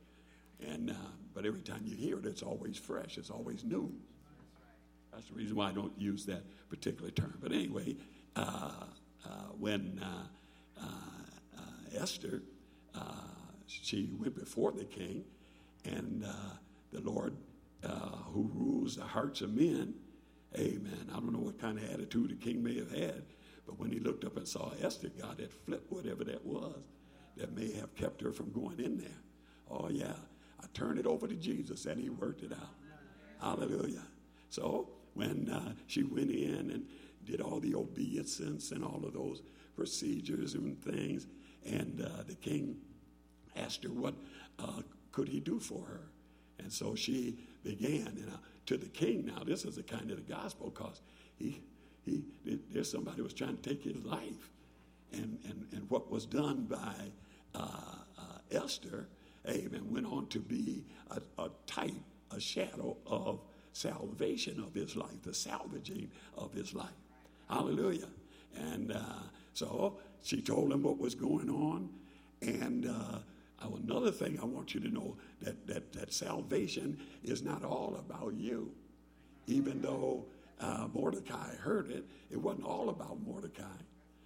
[0.60, 0.94] And uh,
[1.34, 3.18] but every time you hear it, it's always fresh.
[3.18, 3.92] It's always new.
[5.12, 7.38] That's the reason why I don't use that particular term.
[7.40, 7.96] But anyway,
[8.36, 8.70] uh,
[9.24, 12.42] uh, when uh, uh, uh, Esther
[13.68, 15.24] she went before the king,
[15.84, 16.24] and
[16.92, 17.34] the Lord
[18.32, 19.94] who rules the hearts of men,
[20.56, 21.10] Amen.
[21.10, 23.24] I don't know what kind of attitude the king may have had,
[23.66, 26.78] but when he looked up and saw Esther, God had flipped whatever that was
[27.36, 29.20] that may have kept her from going in there.
[29.70, 30.14] Oh yeah,
[30.62, 32.74] I turned it over to Jesus, and He worked it out.
[33.40, 34.06] Hallelujah.
[34.48, 36.86] So when uh, she went in and
[37.26, 39.42] did all the obeisance and all of those
[39.74, 41.26] procedures and things.
[41.64, 42.76] And uh, the king
[43.56, 44.14] asked her what
[44.58, 46.08] uh, could he do for her.
[46.66, 49.26] And so she began uh, to the king.
[49.26, 51.00] Now, this is the kind of the gospel because
[51.38, 51.62] he,
[52.04, 52.24] he,
[52.72, 54.50] there's somebody was trying to take his life.
[55.12, 57.12] And, and, and what was done by
[57.54, 57.68] uh,
[58.18, 59.06] uh, Esther,
[59.48, 61.94] amen, went on to be a, a type,
[62.32, 63.38] a shadow of
[63.72, 66.88] salvation of his life, the salvaging of his life.
[67.48, 68.08] Hallelujah.
[68.56, 69.22] And uh,
[69.54, 71.90] so she told him what was going on.
[72.42, 73.18] And uh,
[73.62, 78.34] another thing I want you to know that, that, that salvation is not all about
[78.34, 78.70] you.
[79.46, 80.26] Even though
[80.60, 83.64] uh, Mordecai heard it, it wasn't all about Mordecai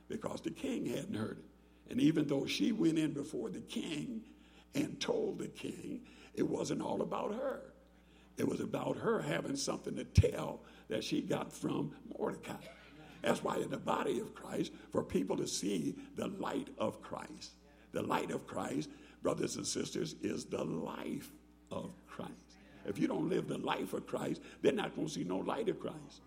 [0.08, 1.90] because the king hadn't heard it.
[1.90, 4.22] And even though she went in before the king
[4.74, 6.02] and told the king,
[6.34, 7.62] it wasn't all about her.
[8.36, 12.54] It was about her having something to tell that she got from Mordecai.
[13.22, 17.52] That's why in the body of Christ, for people to see the light of Christ,
[17.92, 18.88] the light of Christ,
[19.22, 21.30] brothers and sisters, is the life
[21.70, 22.32] of Christ.
[22.86, 25.68] If you don't live the life of Christ, they're not going to see no light
[25.68, 26.22] of Christ.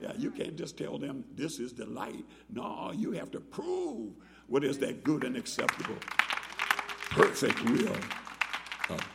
[0.00, 2.24] Yeah, you can't just tell them this is the light.
[2.50, 4.12] No, you have to prove
[4.48, 5.96] what is that good and acceptable,
[7.10, 7.96] perfect will
[8.90, 9.08] of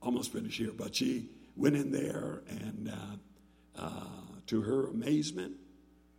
[0.00, 4.04] almost finished here, but she went in there and uh, uh,
[4.46, 5.52] to her amazement,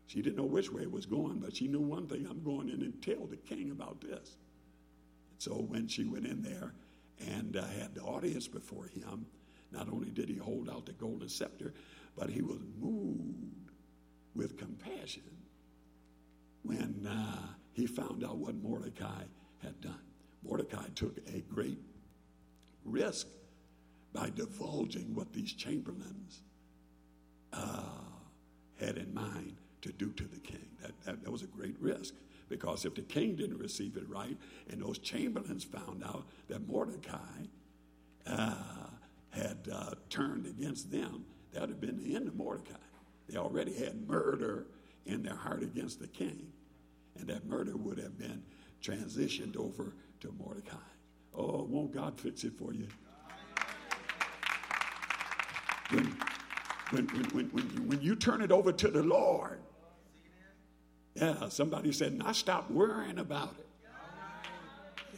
[0.07, 2.69] she didn't know which way it was going, but she knew one thing I'm going
[2.69, 4.37] in and tell the king about this.
[5.41, 6.71] So when she went in there
[7.17, 9.25] and uh, had the audience before him,
[9.71, 11.73] not only did he hold out the golden scepter,
[12.15, 13.71] but he was moved
[14.35, 15.23] with compassion
[16.61, 19.23] when uh, he found out what Mordecai
[19.63, 20.03] had done.
[20.43, 21.79] Mordecai took a great
[22.85, 23.25] risk
[24.13, 26.43] by divulging what these chamberlains
[27.51, 27.81] uh,
[28.79, 30.67] had in mind to do to the king.
[30.83, 32.13] That, that, that was a great risk
[32.51, 34.37] because if the king didn't receive it right
[34.69, 37.15] and those chamberlains found out that Mordecai
[38.27, 38.53] uh,
[39.29, 42.75] had uh, turned against them, that would have been the end of Mordecai.
[43.29, 44.67] They already had murder
[45.05, 46.51] in their heart against the king,
[47.17, 48.43] and that murder would have been
[48.83, 50.75] transitioned over to Mordecai.
[51.33, 52.87] Oh, won't God fix it for you?
[55.89, 56.05] when,
[56.89, 59.61] when, when, when, when you turn it over to the Lord,
[61.15, 63.67] yeah, somebody said, I stopped worrying about it.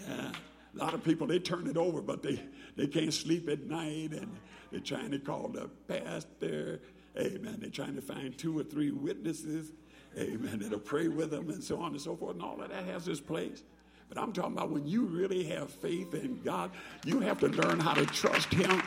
[0.08, 0.32] Yeah,
[0.76, 2.42] a lot of people, they turn it over, but they,
[2.76, 4.36] they can't sleep at night and
[4.72, 6.82] they're trying to call the pastor.
[7.18, 7.58] Amen.
[7.60, 9.72] They're trying to find two or three witnesses.
[10.18, 10.60] Amen.
[10.60, 12.34] That'll pray with them and so on and so forth.
[12.34, 13.64] And all of that has its place.
[14.10, 16.72] But I'm talking about when you really have faith in God,
[17.06, 18.82] you have to learn how to trust Him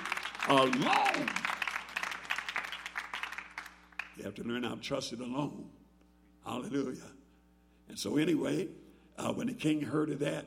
[0.49, 1.29] alone.
[4.17, 5.69] You have to learn how to trust it alone.
[6.47, 7.03] Hallelujah.
[7.89, 8.69] And so, anyway,
[9.19, 10.47] uh, when the king heard of that,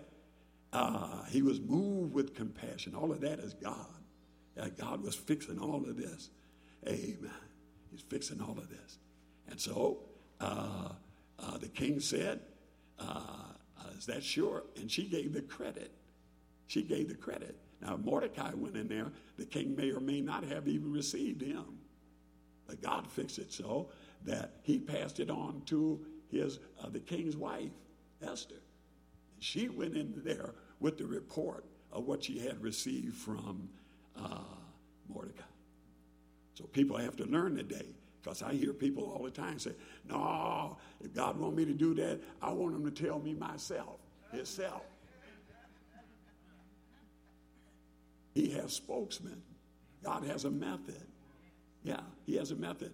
[0.74, 2.96] uh, he was moved with compassion.
[2.96, 3.88] All of that is God.
[4.60, 6.30] Uh, God was fixing all of this.
[6.88, 7.32] Amen.
[7.92, 9.00] He's fixing all of this.
[9.50, 10.00] And so
[10.42, 10.90] uh,
[11.40, 12.42] uh, the king said,
[13.00, 13.54] uh,
[13.98, 14.64] Is that sure?
[14.78, 15.92] And she gave the credit
[16.68, 17.58] She gave the credit.
[17.82, 21.80] Now, Mordecai went in there, the king may or may not have even received him.
[22.68, 23.90] But God fixed it so
[24.26, 27.72] that he passed it on to his, uh, the king's wife,
[28.22, 28.62] Esther.
[29.40, 33.70] She went in there with the report of what she had received from
[34.18, 34.40] uh,
[35.08, 35.44] Mordecai.
[36.54, 37.96] So people have to learn today.
[38.22, 39.72] Because I hear people all the time say,
[40.10, 44.00] no, if God want me to do that, I want him to tell me myself,
[44.32, 44.82] himself.
[48.34, 49.42] He has spokesmen.
[50.04, 51.02] God has a method.
[51.84, 52.94] Yeah, he has a method.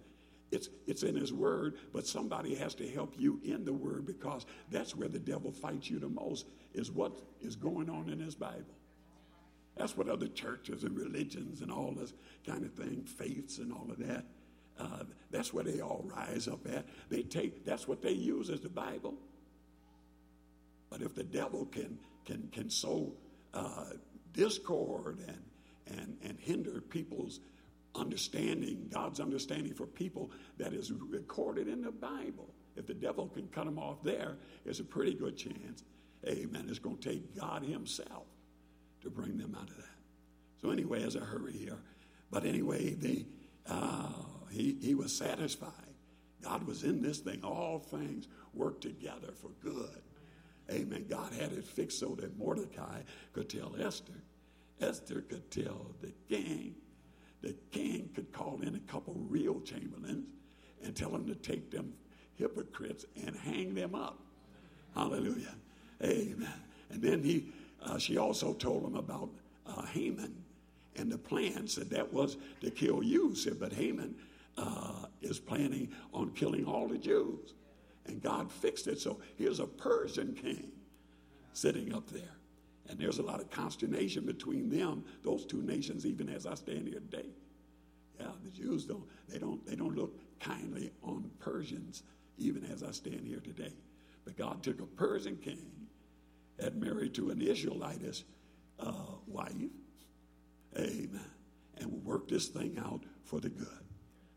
[0.52, 4.46] It's, it's in his word, but somebody has to help you in the word because
[4.70, 8.34] that's where the devil fights you the most, is what is going on in his
[8.34, 8.76] Bible.
[9.76, 12.14] That's what other churches and religions and all this
[12.46, 14.24] kind of thing, faiths and all of that,
[14.78, 16.86] uh, that's where they all rise up at.
[17.08, 19.14] They take, that's what they use as the Bible.
[20.90, 23.12] But if the devil can, can, can sow
[23.54, 23.84] uh,
[24.32, 27.40] discord and, and, and hinder people's
[27.96, 32.54] understanding, God's understanding for people that is recorded in the Bible.
[32.76, 35.84] If the devil can cut them off there, there's a pretty good chance,
[36.26, 38.26] amen, it's going to take God Himself
[39.02, 39.84] to bring them out of that.
[40.60, 41.78] So, anyway, as a hurry here,
[42.30, 43.24] but anyway, the,
[43.68, 44.08] uh,
[44.50, 45.72] he, he was satisfied.
[46.42, 47.40] God was in this thing.
[47.42, 50.02] All things work together for good.
[50.70, 51.06] Amen.
[51.08, 54.22] God had it fixed so that Mordecai could tell Esther.
[54.80, 56.74] Esther could tell the king
[57.42, 60.26] the king could call in a couple real chamberlains
[60.82, 61.92] and tell them to take them
[62.36, 64.18] hypocrites and hang them up.
[64.94, 65.54] Hallelujah.
[66.02, 66.52] Amen.
[66.90, 67.46] And then he,
[67.82, 69.30] uh, she also told him about
[69.66, 70.34] uh, Haman
[70.98, 73.34] and the plan said that was to kill you.
[73.34, 74.14] Said, but Haman
[74.56, 77.54] uh, is planning on killing all the Jews.
[78.06, 79.00] And God fixed it.
[79.00, 80.70] So here's a Persian king
[81.52, 82.35] sitting up there.
[82.88, 86.88] And there's a lot of consternation between them, those two nations, even as I stand
[86.88, 87.28] here today.
[88.20, 92.02] Yeah, the Jews don't, they don't, they don't look kindly on Persians,
[92.38, 93.72] even as I stand here today.
[94.24, 95.66] But God took a Persian king
[96.56, 98.24] that married to an Israelitish
[98.80, 98.92] uh,
[99.26, 99.52] wife,
[100.76, 101.20] amen,
[101.78, 103.68] and we worked this thing out for the good.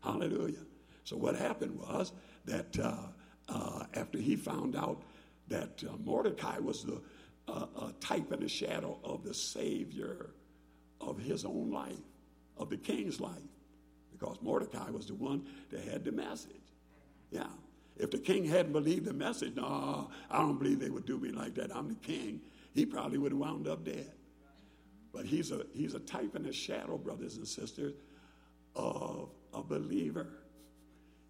[0.02, 0.64] Hallelujah.
[1.04, 2.12] So what happened was
[2.44, 2.96] that uh,
[3.48, 5.02] uh, after he found out
[5.48, 7.00] that uh, Mordecai was the
[7.50, 10.30] uh, a type and a shadow of the Savior
[11.00, 11.98] of his own life,
[12.56, 13.32] of the king's life,
[14.12, 16.52] because Mordecai was the one that had the message.
[17.30, 17.46] Yeah.
[17.96, 21.30] If the king hadn't believed the message, no, I don't believe they would do me
[21.30, 21.74] like that.
[21.74, 22.40] I'm the king.
[22.74, 24.12] He probably would have wound up dead.
[25.12, 27.94] But he's a, he's a type and a shadow, brothers and sisters,
[28.74, 30.28] of a believer.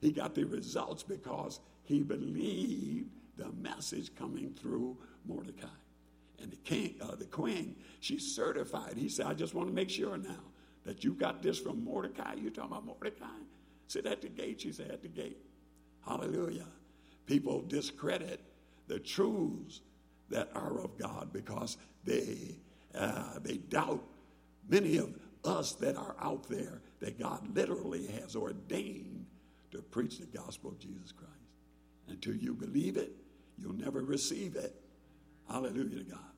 [0.00, 4.96] He got the results because he believed the message coming through
[5.26, 5.66] Mordecai.
[6.43, 8.95] And the king, uh, the queen, she's certified.
[8.97, 10.45] He said, I just want to make sure now
[10.84, 12.34] that you got this from Mordecai.
[12.34, 13.26] You talking about Mordecai?
[13.88, 14.61] Sit at the gate.
[14.61, 15.38] She said, at the gate.
[16.07, 16.66] Hallelujah.
[17.26, 18.41] People discredit
[18.86, 19.80] the truths
[20.30, 22.57] that are of God because they
[22.95, 24.03] uh, they doubt
[24.68, 29.26] many of us that are out there that God literally has ordained
[29.70, 31.30] to preach the gospel of Jesus Christ.
[32.09, 33.12] Until you believe it,
[33.59, 34.74] you'll never receive it.
[35.49, 36.30] Hallelujah to God.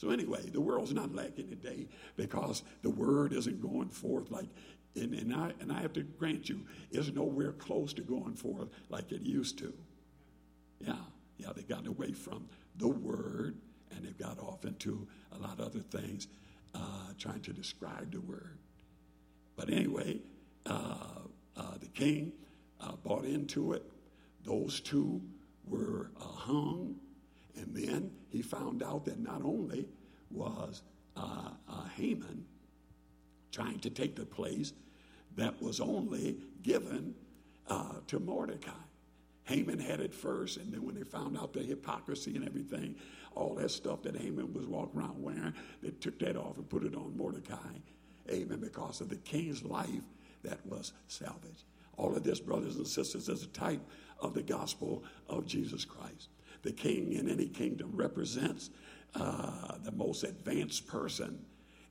[0.00, 1.86] So anyway, the world's not lacking today
[2.16, 4.48] because the word isn't going forth like,
[4.96, 8.70] and, and, I, and I have to grant you, it's nowhere close to going forth
[8.88, 9.74] like it used to.
[10.80, 10.94] Yeah,
[11.36, 13.58] yeah, they got away from the word
[13.94, 16.28] and they've got off into a lot of other things
[16.74, 18.56] uh, trying to describe the word.
[19.54, 20.20] But anyway,
[20.64, 20.94] uh,
[21.58, 22.32] uh, the king
[22.80, 23.84] uh, bought into it.
[24.46, 25.20] Those two
[25.66, 26.96] were uh, hung
[27.56, 29.86] and then he found out that not only
[30.30, 30.82] was
[31.16, 32.44] uh, uh, Haman
[33.52, 34.72] trying to take the place
[35.36, 37.14] that was only given
[37.68, 38.70] uh, to Mordecai.
[39.44, 42.94] Haman had it first, and then when they found out the hypocrisy and everything,
[43.34, 46.84] all that stuff that Haman was walking around wearing, they took that off and put
[46.84, 47.56] it on Mordecai.
[48.30, 48.60] Amen.
[48.60, 50.04] Because of the king's life
[50.44, 51.64] that was salvaged.
[51.96, 53.80] All of this, brothers and sisters, is a type
[54.20, 56.28] of the gospel of Jesus Christ
[56.62, 58.70] the king in any kingdom represents
[59.14, 61.44] uh, the most advanced person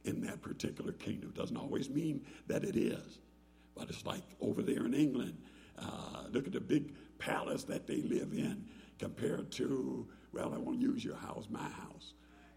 [0.05, 1.32] in that particular kingdom.
[1.36, 3.20] Doesn't always mean that it is,
[3.76, 5.38] but it's like over there in England.
[5.78, 8.65] Uh, look at the big palace that they live in
[8.97, 12.13] compared to, well, I won't use your house, my house.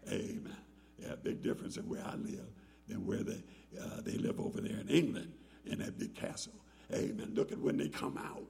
[0.09, 0.55] Amen.
[0.99, 2.47] Yeah, big difference in where I live
[2.87, 3.41] than where they,
[3.81, 5.33] uh, they live over there in England
[5.65, 6.53] in that big castle.
[6.93, 7.31] Amen.
[7.33, 8.43] Look at when they come out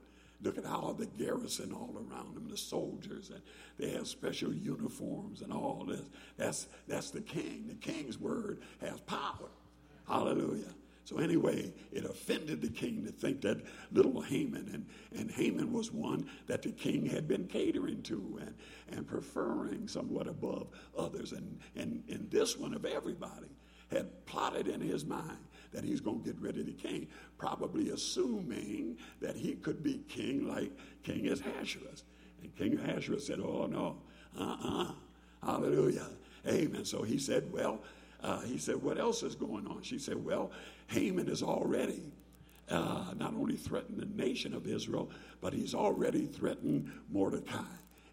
[0.43, 3.41] Look at all the garrison all around them, the soldiers, and
[3.79, 6.01] they have special uniforms and all this.
[6.37, 7.65] That's, that's the king.
[7.67, 9.49] The king's word has power.
[10.07, 10.73] Hallelujah.
[11.05, 14.85] So anyway, it offended the king to think that little Haman, and,
[15.19, 18.53] and Haman was one that the king had been catering to and,
[18.89, 20.67] and preferring somewhat above
[20.97, 21.33] others.
[21.33, 23.47] And, and, and this one of everybody
[23.91, 25.37] had plotted in his mind
[25.74, 27.07] that he's going to get rid of the king,
[27.38, 30.71] probably assuming that he could be king like
[31.03, 32.03] King Ahasuerus.
[32.41, 33.97] And King Ahasuerus said, Oh, no,
[34.39, 34.84] uh uh-uh.
[34.84, 34.91] uh,
[35.45, 36.07] hallelujah,
[36.47, 36.86] amen.
[36.86, 37.80] So he said, Well,
[38.21, 39.82] uh, he said, What else is going on?
[39.82, 40.51] She said, Well,
[40.88, 42.13] Haman is already
[42.69, 45.09] uh, not only threatened the nation of Israel,
[45.41, 47.63] but he's already threatened Mordecai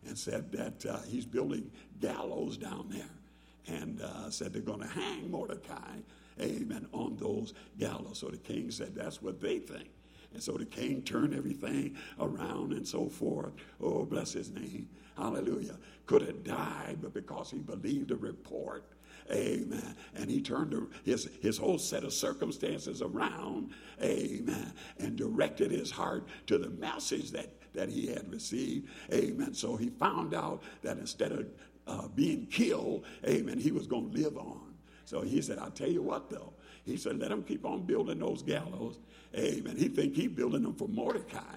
[0.07, 4.89] and said that uh, he's building gallows down there and uh, said they're going to
[4.89, 5.99] hang Mordecai
[6.41, 8.19] amen, on those gallows.
[8.19, 9.91] So the king said, that's what they think.
[10.33, 13.53] And so the king turned everything around and so forth.
[13.81, 14.89] Oh, bless his name.
[15.17, 15.77] Hallelujah.
[16.07, 18.85] Could have died, but because he believed the report,
[19.31, 20.75] amen, and he turned
[21.05, 23.71] his, his whole set of circumstances around,
[24.03, 29.55] amen, and directed his heart to the message that, that he had received, amen.
[29.55, 31.47] So he found out that instead of
[31.87, 34.70] uh, being killed, amen, he was going to live on.
[35.11, 36.53] So he said, I'll tell you what though.
[36.85, 39.01] He said, let them keep on building those gallows.
[39.37, 39.75] Amen.
[39.77, 41.57] He think he building them for Mordecai.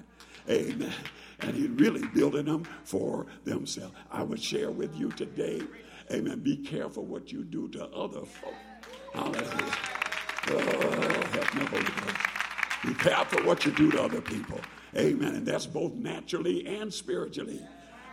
[0.49, 0.91] Amen.
[1.39, 3.93] And he's really building them for themselves.
[4.09, 5.61] I would share with you today,
[6.11, 8.55] amen, be careful what you do to other folk.
[9.13, 9.77] Hallelujah.
[10.47, 10.57] Oh,
[11.33, 12.17] help me, Holy Ghost.
[12.83, 14.59] Be careful what you do to other people.
[14.97, 15.35] Amen.
[15.35, 17.61] And that's both naturally and spiritually.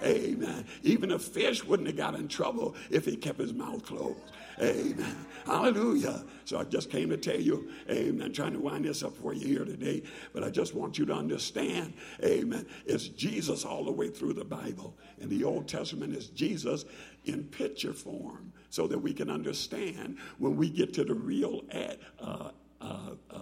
[0.02, 0.66] Amen.
[0.82, 4.18] Even a fish wouldn't have got in trouble if he kept his mouth closed.
[4.60, 5.26] Amen.
[5.46, 6.24] Hallelujah.
[6.44, 9.46] So I just came to tell you, amen, trying to wind this up for you
[9.46, 10.02] here today,
[10.34, 14.44] but I just want you to understand, amen, it's Jesus all the way through the
[14.44, 14.96] Bible.
[15.20, 16.84] And the Old Testament is Jesus
[17.24, 22.50] in picture form so that we can understand when we get to the real uh,
[22.80, 23.36] uh, uh,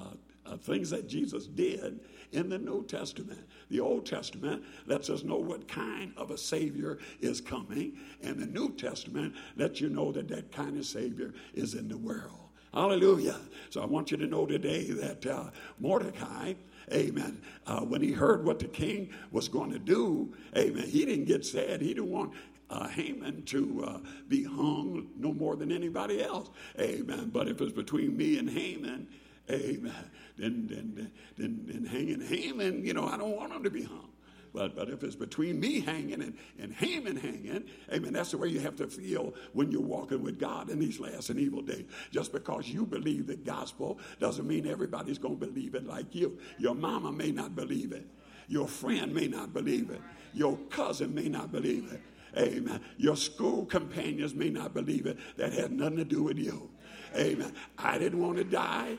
[0.49, 2.01] uh, things that Jesus did
[2.33, 3.41] in the New Testament.
[3.71, 8.47] The Old Testament lets us know what kind of a Savior is coming, and the
[8.47, 12.39] New Testament lets you know that that kind of Savior is in the world.
[12.73, 13.37] Hallelujah.
[13.71, 16.55] So I want you to know today that uh, Mordecai,
[16.93, 21.25] amen, uh, when he heard what the king was going to do, amen, he didn't
[21.25, 21.81] get sad.
[21.81, 22.33] He didn't want
[22.71, 26.51] uh, Haman to uh, be hung no more than anybody else.
[26.79, 27.31] Amen.
[27.33, 29.09] But if it's between me and Haman,
[29.51, 33.83] amen, then, then, then, then hanging Haman, you know, I don't want him to be
[33.83, 34.11] hung.
[34.53, 38.49] But, but if it's between me hanging and, and Haman hanging, amen, that's the way
[38.49, 41.85] you have to feel when you're walking with God in these last and evil days.
[42.11, 46.39] Just because you believe the gospel doesn't mean everybody's going to believe it like you.
[46.59, 48.07] Your mama may not believe it.
[48.49, 50.01] Your friend may not believe it.
[50.33, 52.01] Your cousin may not believe it.
[52.37, 52.81] Amen.
[52.97, 55.19] Your school companions may not believe it.
[55.37, 56.71] That has nothing to do with you.
[57.17, 57.53] Amen.
[57.79, 58.99] I didn't want to die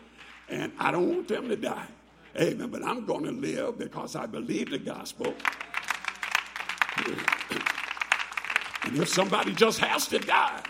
[0.49, 1.87] and I don't want them to die.
[2.39, 2.69] Amen.
[2.69, 5.33] But I'm going to live because I believe the gospel.
[8.83, 10.63] And if somebody just has to die,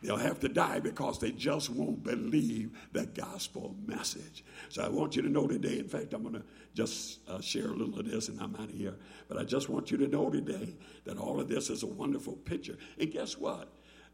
[0.00, 4.44] they'll have to die because they just won't believe the gospel message.
[4.70, 6.44] So I want you to know today, in fact, I'm going to
[6.74, 8.94] just uh, share a little of this and I'm out of here.
[9.28, 10.74] But I just want you to know today
[11.04, 12.78] that all of this is a wonderful picture.
[12.98, 13.68] And guess what?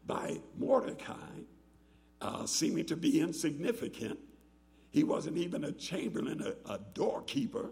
[0.05, 1.15] By Mordecai
[2.21, 4.19] uh, seeming to be insignificant,
[4.91, 7.71] he wasn't even a chamberlain, a, a doorkeeper.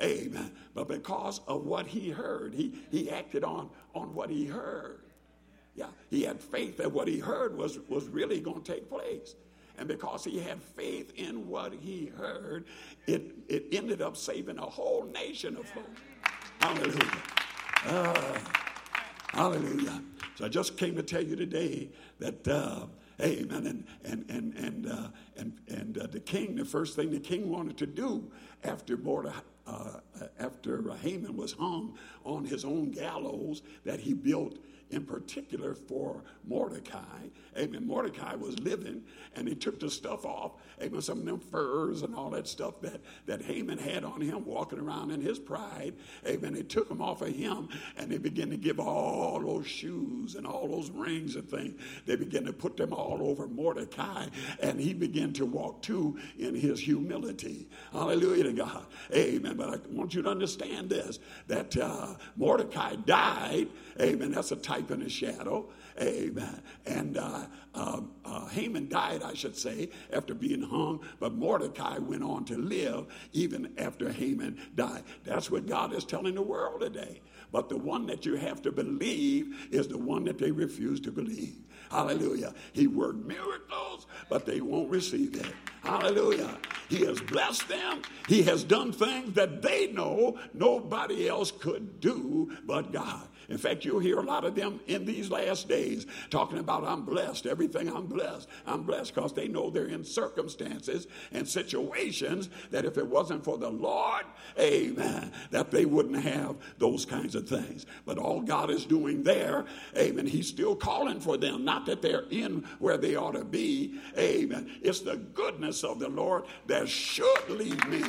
[0.00, 0.52] Amen.
[0.74, 5.00] But because of what he heard, he, he acted on, on what he heard.
[5.74, 9.34] Yeah, he had faith that what he heard was, was really going to take place.
[9.78, 12.64] And because he had faith in what he heard,
[13.06, 16.00] it, it ended up saving a whole nation of folks.
[16.60, 17.22] Hallelujah.
[17.86, 18.38] Uh,
[19.28, 20.02] hallelujah.
[20.34, 22.86] So I just came to tell you today that uh,
[23.20, 23.66] Amen.
[23.66, 27.50] And and and and uh, and and uh, the king, the first thing the king
[27.50, 28.30] wanted to do
[28.62, 30.00] after Mordecai, uh,
[30.38, 34.58] after Haman was hung on his own gallows that he built
[34.90, 37.28] in particular for Mordecai.
[37.56, 37.86] Amen.
[37.86, 39.02] Mordecai was living
[39.36, 40.52] and he took the stuff off.
[40.80, 41.00] Amen.
[41.02, 44.78] Some of them furs and all that stuff that, that Haman had on him walking
[44.78, 45.94] around in his pride.
[46.26, 46.54] Amen.
[46.54, 50.46] They took them off of him and they began to give all those shoes and
[50.46, 51.80] all those rings and things.
[52.06, 54.26] They began to put them all over Mordecai
[54.60, 57.68] and he began to walk too in his humility.
[57.92, 58.86] Hallelujah to God.
[59.12, 59.56] Amen.
[59.56, 61.18] But I want you to understand this
[61.48, 63.68] that uh, Mordecai died.
[64.00, 64.30] Amen.
[64.30, 65.68] That's a type and a shadow.
[66.00, 66.62] Amen.
[66.86, 72.22] And uh, uh, uh, Haman died, I should say, after being hung, but Mordecai went
[72.22, 75.02] on to live even after Haman died.
[75.24, 77.20] That's what God is telling the world today.
[77.50, 81.10] But the one that you have to believe is the one that they refuse to
[81.12, 81.56] believe.
[81.90, 82.54] Hallelujah.
[82.72, 85.54] He worked miracles, but they won't receive it.
[85.82, 86.58] Hallelujah.
[86.90, 88.02] He has blessed them.
[88.28, 93.26] He has done things that they know nobody else could do but God.
[93.48, 97.02] In fact, you'll hear a lot of them in these last days talking about, I'm
[97.02, 98.46] blessed, everything I'm blessed.
[98.66, 103.56] I'm blessed because they know they're in circumstances and situations that if it wasn't for
[103.56, 104.24] the Lord,
[104.58, 107.86] amen, that they wouldn't have those kinds of things.
[108.04, 109.64] But all God is doing there,
[109.96, 111.64] amen, He's still calling for them.
[111.64, 114.70] Not that they're in where they ought to be, amen.
[114.82, 118.02] It's the goodness of the Lord that should lead me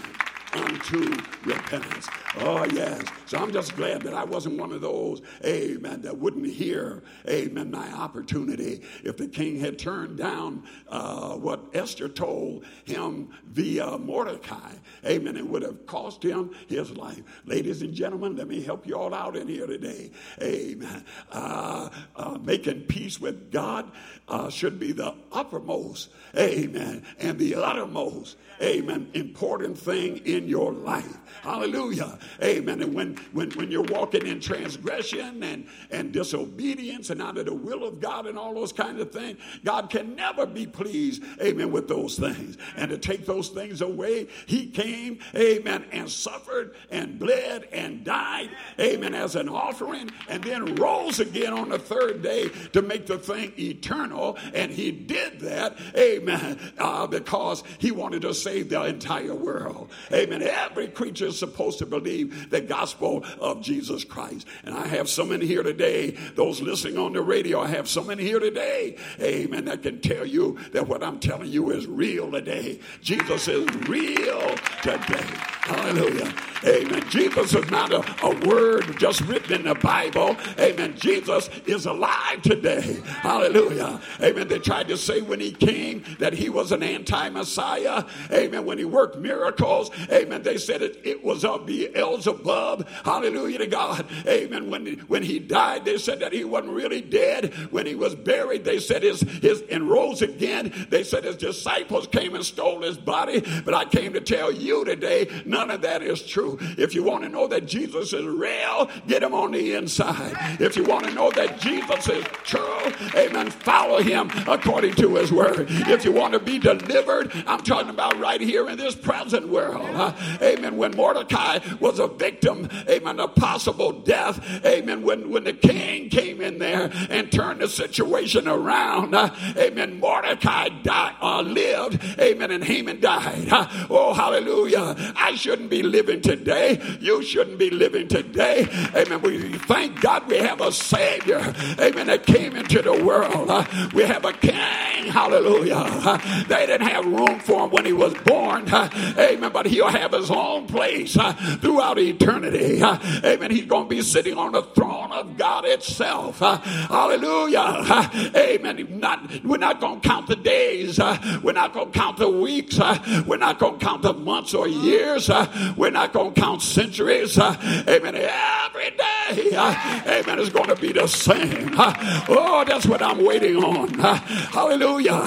[0.53, 2.07] unto repentance.
[2.39, 3.03] Oh, yes.
[3.25, 7.71] So I'm just glad that I wasn't one of those, amen, that wouldn't hear, amen,
[7.71, 8.81] my opportunity.
[9.03, 14.71] If the king had turned down uh, what Esther told him via Mordecai,
[15.05, 17.21] amen, it would have cost him his life.
[17.45, 20.11] Ladies and gentlemen, let me help you all out in here today.
[20.41, 21.05] Amen.
[21.31, 23.91] Uh, uh, making peace with God
[24.27, 31.17] uh, should be the uppermost, amen, and the uttermost, amen, important thing in your life.
[31.41, 32.17] Hallelujah.
[32.43, 32.81] Amen.
[32.81, 37.53] And when, when, when you're walking in transgression and, and disobedience and out of the
[37.53, 41.71] will of God and all those kinds of things, God can never be pleased, amen,
[41.71, 42.57] with those things.
[42.75, 48.49] And to take those things away, He came, amen, and suffered and bled and died,
[48.79, 53.17] amen, as an offering, and then rose again on the third day to make the
[53.17, 54.37] thing eternal.
[54.53, 59.91] And He did that, amen, uh, because He wanted to save the entire world.
[60.11, 60.28] Amen.
[60.33, 64.47] Every creature is supposed to believe the gospel of Jesus Christ.
[64.63, 68.09] And I have some in here today, those listening on the radio, I have some
[68.09, 72.31] in here today, amen, that can tell you that what I'm telling you is real
[72.31, 72.79] today.
[73.01, 75.25] Jesus is real today.
[75.69, 76.33] Hallelujah.
[76.65, 77.03] Amen.
[77.09, 80.35] Jesus is not a, a word just written in the Bible.
[80.59, 80.95] Amen.
[80.97, 82.99] Jesus is alive today.
[83.05, 84.01] Hallelujah.
[84.21, 84.47] Amen.
[84.47, 88.03] They tried to say when he came that he was an anti Messiah.
[88.31, 88.65] Amen.
[88.65, 89.91] When he worked miracles.
[90.11, 90.18] Amen.
[90.27, 92.87] They said it, it was of Beelzebub.
[93.05, 94.05] Hallelujah to God.
[94.27, 94.69] Amen.
[94.69, 97.53] When, when he died, they said that he wasn't really dead.
[97.71, 100.87] When he was buried, they said his, his and rose again.
[100.89, 103.43] They said his disciples came and stole his body.
[103.63, 106.57] But I came to tell you today, none of that is true.
[106.77, 110.35] If you want to know that Jesus is real, get him on the inside.
[110.59, 115.31] If you want to know that Jesus is true, amen, follow him according to his
[115.31, 115.67] word.
[115.69, 120.08] If you want to be delivered, I'm talking about right here in this present world.
[120.41, 120.77] Amen.
[120.77, 125.03] When Mordecai was a victim, amen, of possible death, amen.
[125.03, 130.69] When, when the king came in there and turned the situation around, uh, amen, Mordecai
[130.83, 133.47] died, uh, lived, amen, and Haman died.
[133.49, 134.95] Uh, oh, hallelujah.
[135.15, 136.81] I shouldn't be living today.
[136.99, 138.67] You shouldn't be living today.
[138.95, 139.21] Amen.
[139.21, 141.39] We thank God we have a Savior,
[141.79, 143.49] amen, that came into the world.
[143.49, 145.75] Uh, we have a King, hallelujah.
[145.75, 149.87] Uh, they didn't have room for him when he was born, uh, amen, but he'll
[149.87, 152.81] have his own place uh, throughout eternity.
[152.81, 153.51] Uh, amen.
[153.51, 156.41] He's going to be sitting on the throne of God itself.
[156.41, 157.59] Uh, hallelujah.
[157.59, 158.99] Uh, amen.
[158.99, 160.99] Not, we're not going to count the days.
[160.99, 162.79] Uh, we're not going to count the weeks.
[162.79, 165.29] Uh, we're not going to count the months or years.
[165.75, 167.37] We're not going to count centuries.
[167.37, 168.15] Amen.
[168.15, 171.73] Every day, uh, amen, is going to be the same.
[171.77, 173.93] Oh, that's what I'm waiting on.
[173.93, 175.19] Hallelujah.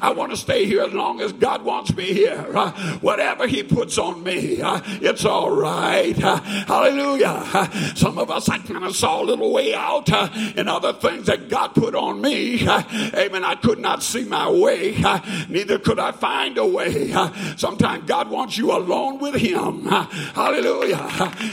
[0.00, 2.42] I want to stay here as long as God wants me here.
[3.00, 6.16] Whatever He puts on me, it's all right.
[6.16, 7.70] Hallelujah.
[7.94, 11.48] Some of us, I kind of saw a little way out, and other things that
[11.48, 14.96] God put on me, amen, I could not see my way.
[15.48, 17.12] Neither could I find a way.
[17.56, 19.86] Sometimes God wants you alone with Him.
[19.86, 21.08] Hallelujah.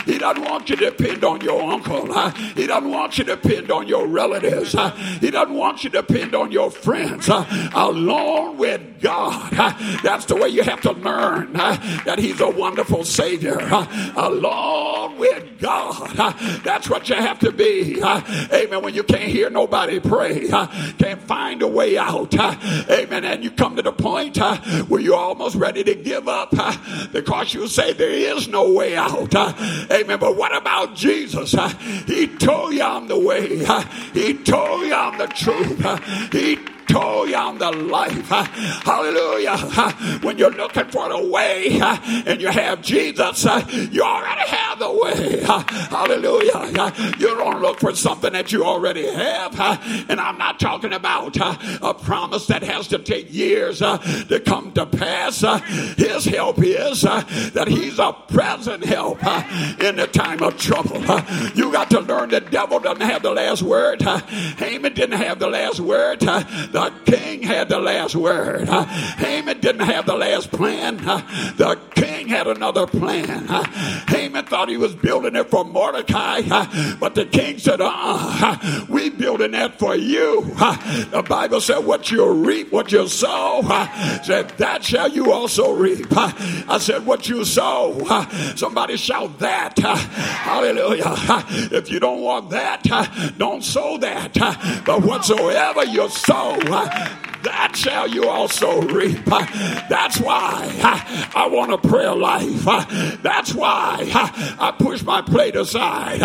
[0.05, 1.86] He doesn't want you to depend on your uncle.
[1.89, 4.75] Uh, he doesn't want you to depend on your relatives.
[4.75, 7.29] Uh, he doesn't want you to depend on your friends.
[7.29, 9.53] Uh, alone with God.
[9.57, 9.73] Uh,
[10.03, 11.75] that's the way you have to learn uh,
[12.05, 13.57] that He's a wonderful Savior.
[13.59, 16.11] Uh, alone with God.
[16.63, 18.01] That's what you have to be.
[18.03, 18.81] Amen.
[18.81, 22.33] When you can't hear nobody pray, can't find a way out.
[22.35, 23.25] Amen.
[23.25, 24.37] And you come to the point
[24.87, 26.51] where you're almost ready to give up
[27.11, 29.33] because you say there is no way out.
[29.35, 30.19] Amen.
[30.19, 31.55] But what about Jesus?
[32.05, 33.65] He told you I'm the way.
[34.13, 36.31] He told you I'm the truth.
[36.31, 38.29] He told you I'm the life.
[38.29, 39.57] Hallelujah.
[40.21, 41.79] When you're looking for the way
[42.25, 43.43] and you have Jesus,
[43.91, 45.41] you already have the way.
[45.43, 46.93] Hallelujah.
[47.17, 49.59] You don't look for something that you already have.
[50.09, 54.85] And I'm not talking about a promise that has to take years to come to
[54.85, 55.41] pass.
[55.97, 59.19] His help is that He's a present help
[59.81, 61.01] in the time of trouble.
[61.55, 64.01] You got to learn the devil doesn't have the last word.
[64.01, 66.19] Haman didn't have the last word.
[66.77, 68.69] The king had the last word.
[68.69, 70.97] Haman didn't have the last plan.
[70.97, 73.47] The king had another plan.
[74.07, 76.41] Haman thought he was building it for Mordecai,
[76.99, 80.43] but the king said, uh, we building that for you.
[81.09, 83.63] The Bible said, what you reap, what you sow,
[84.23, 86.05] said, that shall you also reap.
[86.11, 88.05] I said, what you sow,
[88.55, 89.79] somebody shout that.
[89.79, 91.15] Hallelujah.
[91.71, 92.83] If you don't want that,
[93.39, 94.35] don't sow that.
[94.85, 97.26] But whatsoever you sow, what?
[97.43, 99.25] That shall you also reap.
[99.25, 100.69] That's why
[101.35, 102.65] I want a prayer life.
[103.21, 104.09] That's why
[104.59, 106.19] I push my plate aside.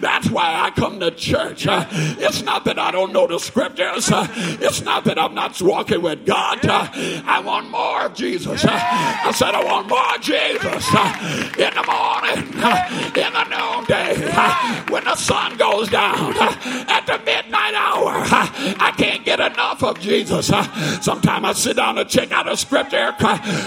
[0.00, 1.66] That's why I come to church.
[1.68, 4.10] It's not that I don't know the scriptures.
[4.10, 6.64] It's not that I'm not walking with God.
[6.64, 8.64] I want more of Jesus.
[8.64, 10.88] I said I want more Jesus
[11.58, 12.52] in the morning,
[13.16, 16.34] in the noonday, when the sun goes down,
[16.88, 18.12] at the midnight hour.
[18.78, 20.50] I can't get enough of Jesus.
[21.02, 23.14] Sometimes I sit down and check out a scripture.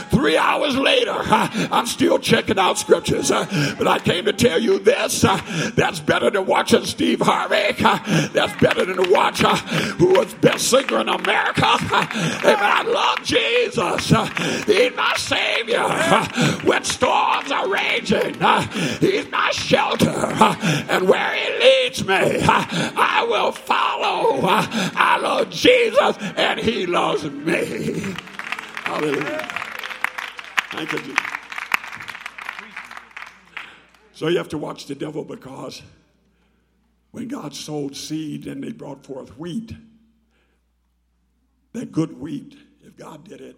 [0.09, 3.29] Three hours later, I'm still checking out scriptures.
[3.29, 5.21] But I came to tell you this.
[5.21, 7.73] That's better than watching Steve Harvey.
[8.33, 11.65] That's better than to watch who was best singer in America.
[11.65, 12.57] Amen.
[12.59, 14.09] I love Jesus.
[14.65, 15.83] He's my Savior.
[16.67, 18.35] When storms are raging,
[18.99, 20.09] He's my shelter.
[20.09, 24.39] And where He leads me, I will follow.
[24.47, 28.15] I love Jesus, and He he loves me.
[28.83, 29.47] Hallelujah.
[30.71, 31.15] Thank you.
[34.11, 35.81] So you have to watch the devil because
[37.11, 39.73] when God sowed seed and they brought forth wheat,
[41.71, 43.55] that good wheat, if God did it,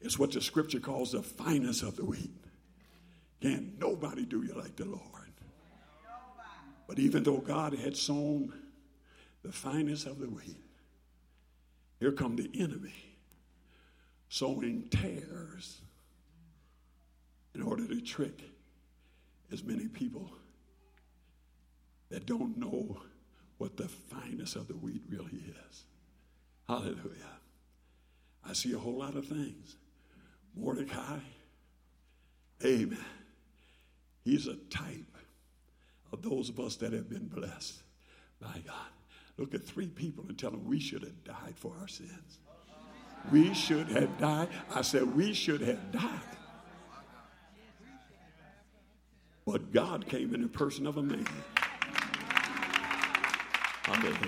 [0.00, 2.30] it's what the scripture calls the finest of the wheat.
[3.42, 5.02] Can nobody do you like the Lord?
[6.86, 8.54] But even though God had sown
[9.42, 10.56] the finest of the wheat,
[12.00, 12.94] here come the enemy
[14.28, 15.80] sowing tares
[17.54, 18.42] in order to trick
[19.52, 20.30] as many people
[22.10, 23.00] that don't know
[23.58, 25.84] what the finest of the wheat really is.
[26.68, 27.38] Hallelujah.
[28.48, 29.76] I see a whole lot of things.
[30.54, 31.18] Mordecai,
[32.64, 32.98] amen.
[34.24, 35.16] He's a type
[36.12, 37.82] of those of us that have been blessed
[38.40, 38.97] by God
[39.38, 42.40] look at three people and tell them we should have died for our sins.
[43.32, 44.48] We should have died.
[44.74, 46.20] I said, we should have died.
[49.46, 51.26] But God came in the person of a man.
[53.82, 54.18] Hallelujah.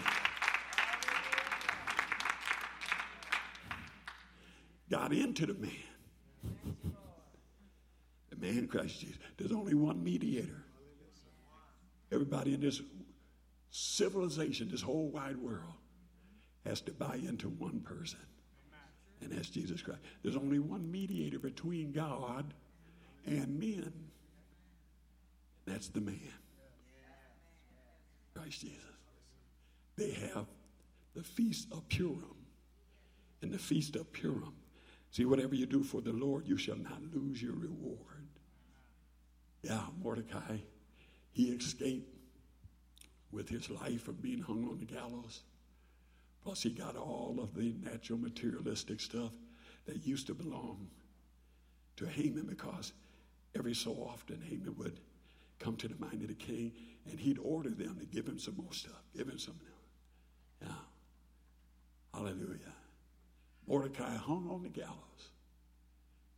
[4.90, 5.70] Got into the man.
[8.30, 9.18] The man Christ Jesus.
[9.36, 10.64] There's only one mediator.
[12.10, 12.80] Everybody in this
[13.70, 15.74] civilization, this whole wide world,
[16.66, 18.20] has to buy into one person,
[19.20, 20.00] and that's Jesus Christ.
[20.22, 22.52] There's only one mediator between God
[23.26, 23.92] and men.
[25.66, 26.18] That's the man,
[28.34, 28.78] Christ Jesus.
[29.96, 30.46] They have
[31.14, 32.36] the feast of Purim.
[33.42, 34.52] And the feast of Purim.
[35.10, 38.28] See, whatever you do for the Lord, you shall not lose your reward.
[39.62, 40.58] Yeah, Mordecai,
[41.32, 42.09] he escaped
[43.32, 45.42] with his life of being hung on the gallows.
[46.42, 49.32] Plus, he got all of the natural materialistic stuff
[49.86, 50.88] that used to belong
[51.96, 52.92] to Haman because
[53.56, 55.00] every so often Haman would
[55.58, 56.72] come to the mind of the king
[57.10, 59.58] and he'd order them to give him some more stuff, give him some.
[60.62, 60.68] Yeah.
[62.14, 62.74] Hallelujah.
[63.66, 65.30] Mordecai hung on the gallows,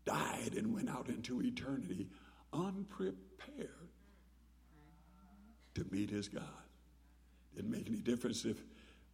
[0.05, 2.09] died, and went out into eternity
[2.53, 3.89] unprepared
[5.75, 6.43] to meet his God.
[7.55, 8.57] Didn't make any difference if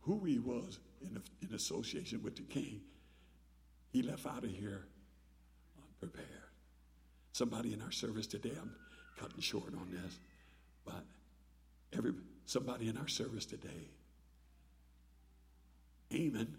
[0.03, 2.80] who he was in, in association with the king.
[3.91, 4.84] He left out of here
[5.76, 6.26] unprepared.
[7.32, 8.74] Somebody in our service today, I'm
[9.18, 10.18] cutting short on this,
[10.84, 11.05] but
[11.93, 12.12] every
[12.47, 13.91] somebody in our service today,
[16.11, 16.57] Haman,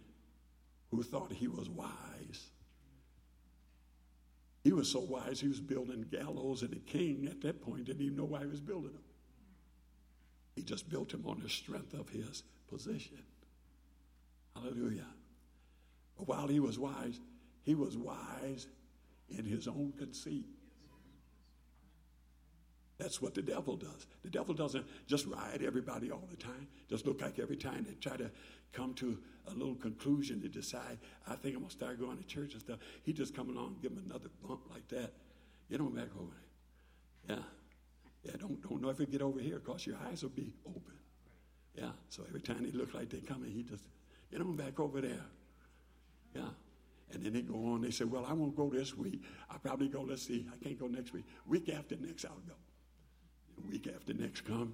[0.92, 2.50] who thought he was wise.
[4.64, 8.02] He was so wise, he was building gallows, and the king at that point didn't
[8.02, 9.04] even know why he was building them.
[10.60, 13.24] He just built him on the strength of his position.
[14.54, 15.08] Hallelujah.
[16.18, 17.18] But while he was wise,
[17.64, 18.68] he was wise
[19.30, 20.48] in his own conceit.
[22.98, 24.06] That's what the devil does.
[24.22, 27.94] The devil doesn't just ride everybody all the time, just look like every time they
[27.94, 28.30] try to
[28.74, 32.26] come to a little conclusion to decide, I think I'm going to start going to
[32.26, 32.80] church and stuff.
[33.04, 35.14] He just come along and give him another bump like that.
[35.72, 36.34] Get on back over
[37.30, 37.38] there.
[37.38, 37.44] Yeah.
[38.24, 40.94] Yeah, don't, don't never get over here because your eyes will be open.
[41.76, 43.84] Yeah, so every time they look like they're coming, he just,
[44.32, 45.26] get on back over there.
[46.36, 46.50] Yeah.
[47.12, 49.24] And then they go on, they say, Well, I won't go this week.
[49.50, 51.26] I'll probably go, let's see, I can't go next week.
[51.48, 52.54] Week after next, I'll go.
[53.56, 54.74] The week after next come.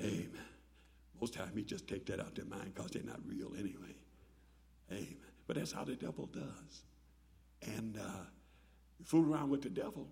[0.00, 0.30] Amen.
[1.20, 3.94] Most time he just take that out their mind because they're not real anyway.
[4.90, 5.16] Amen.
[5.46, 6.84] But that's how the devil does.
[7.62, 8.24] And uh,
[8.98, 10.08] you fool around with the devil,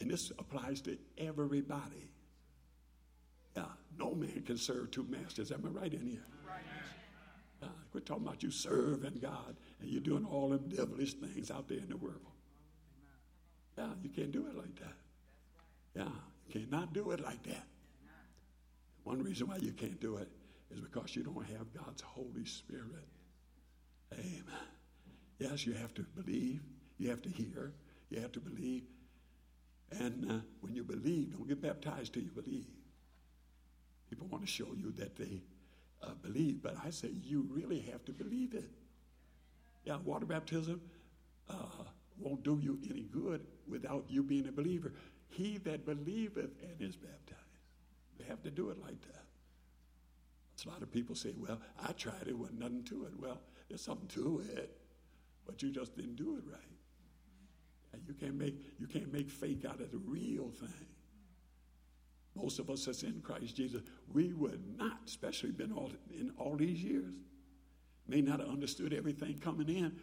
[0.00, 2.10] and this applies to everybody.
[3.56, 3.64] Yeah,
[3.98, 5.50] no man can serve two masters.
[5.50, 6.24] Am I right in here?
[7.62, 11.68] Uh, we're talking about you serving God and you're doing all them devilish things out
[11.68, 12.20] there in the world.
[13.76, 14.94] Yeah, you can't do it like that.
[15.94, 16.08] Yeah,
[16.46, 17.66] you cannot do it like that.
[19.04, 20.28] One reason why you can't do it
[20.70, 23.08] is because you don't have God's Holy Spirit.
[24.12, 24.44] Amen.
[25.38, 26.62] Yes, you have to believe,
[26.98, 27.72] you have to hear,
[28.10, 28.82] you have to believe.
[29.90, 32.66] And uh, when you believe, don't get baptized till you believe.
[34.10, 35.42] People want to show you that they
[36.02, 38.70] uh, believe, but I say you really have to believe it.
[39.84, 40.80] Yeah, water baptism
[41.48, 41.84] uh,
[42.18, 44.92] won't do you any good without you being a believer.
[45.28, 47.38] He that believeth and is baptized.
[48.18, 49.24] You have to do it like that.
[50.66, 53.12] A lot of people say, well, I tried it, wasn't nothing to it.
[53.16, 54.76] Well, there's something to it,
[55.46, 56.77] but you just didn't do it right.
[57.92, 60.86] And you can't make you can't make fake out of the real thing.
[62.34, 63.82] Most of us that's in Christ Jesus,
[64.12, 67.12] we would not, especially been all in all these years,
[68.06, 69.96] may not have understood everything coming in,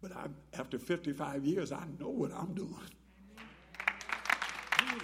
[0.00, 0.26] but I,
[0.58, 2.70] after 55 years, I know what I'm doing.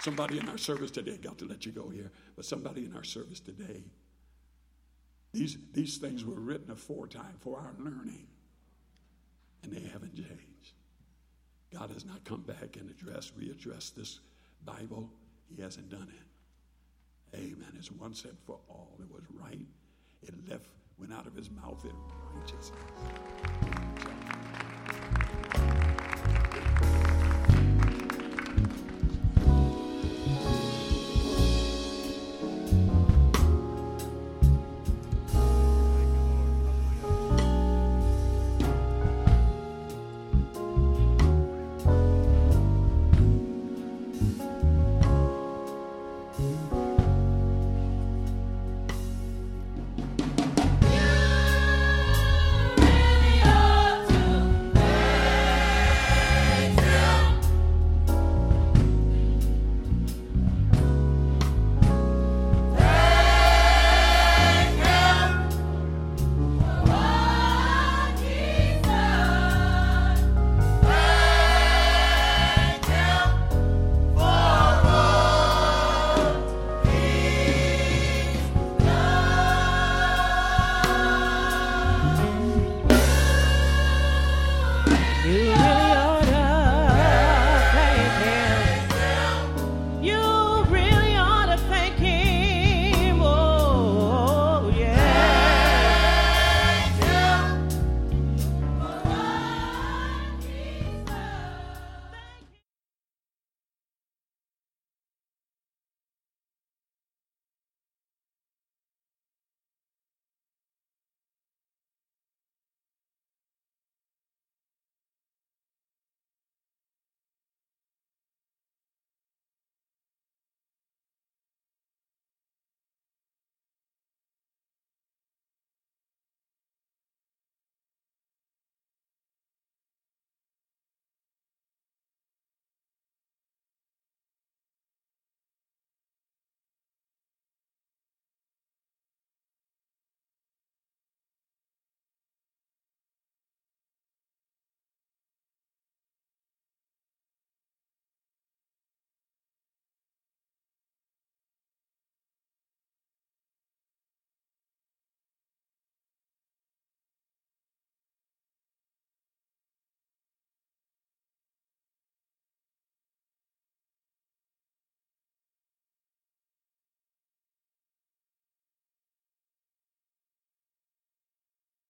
[0.00, 3.04] Somebody in our service today, got to let you go here, but somebody in our
[3.04, 3.84] service today,
[5.32, 8.26] these, these things were written aforetime for our learning,
[9.62, 10.72] and they haven't changed.
[11.72, 14.20] God has not come back and addressed, readdressed this
[14.64, 15.10] Bible.
[15.54, 17.38] He hasn't done it.
[17.38, 17.72] Amen.
[17.78, 18.98] It's once and for all.
[19.00, 19.66] It was right.
[20.22, 20.66] It left,
[20.98, 21.92] went out of his mouth in
[22.34, 23.71] righteousness.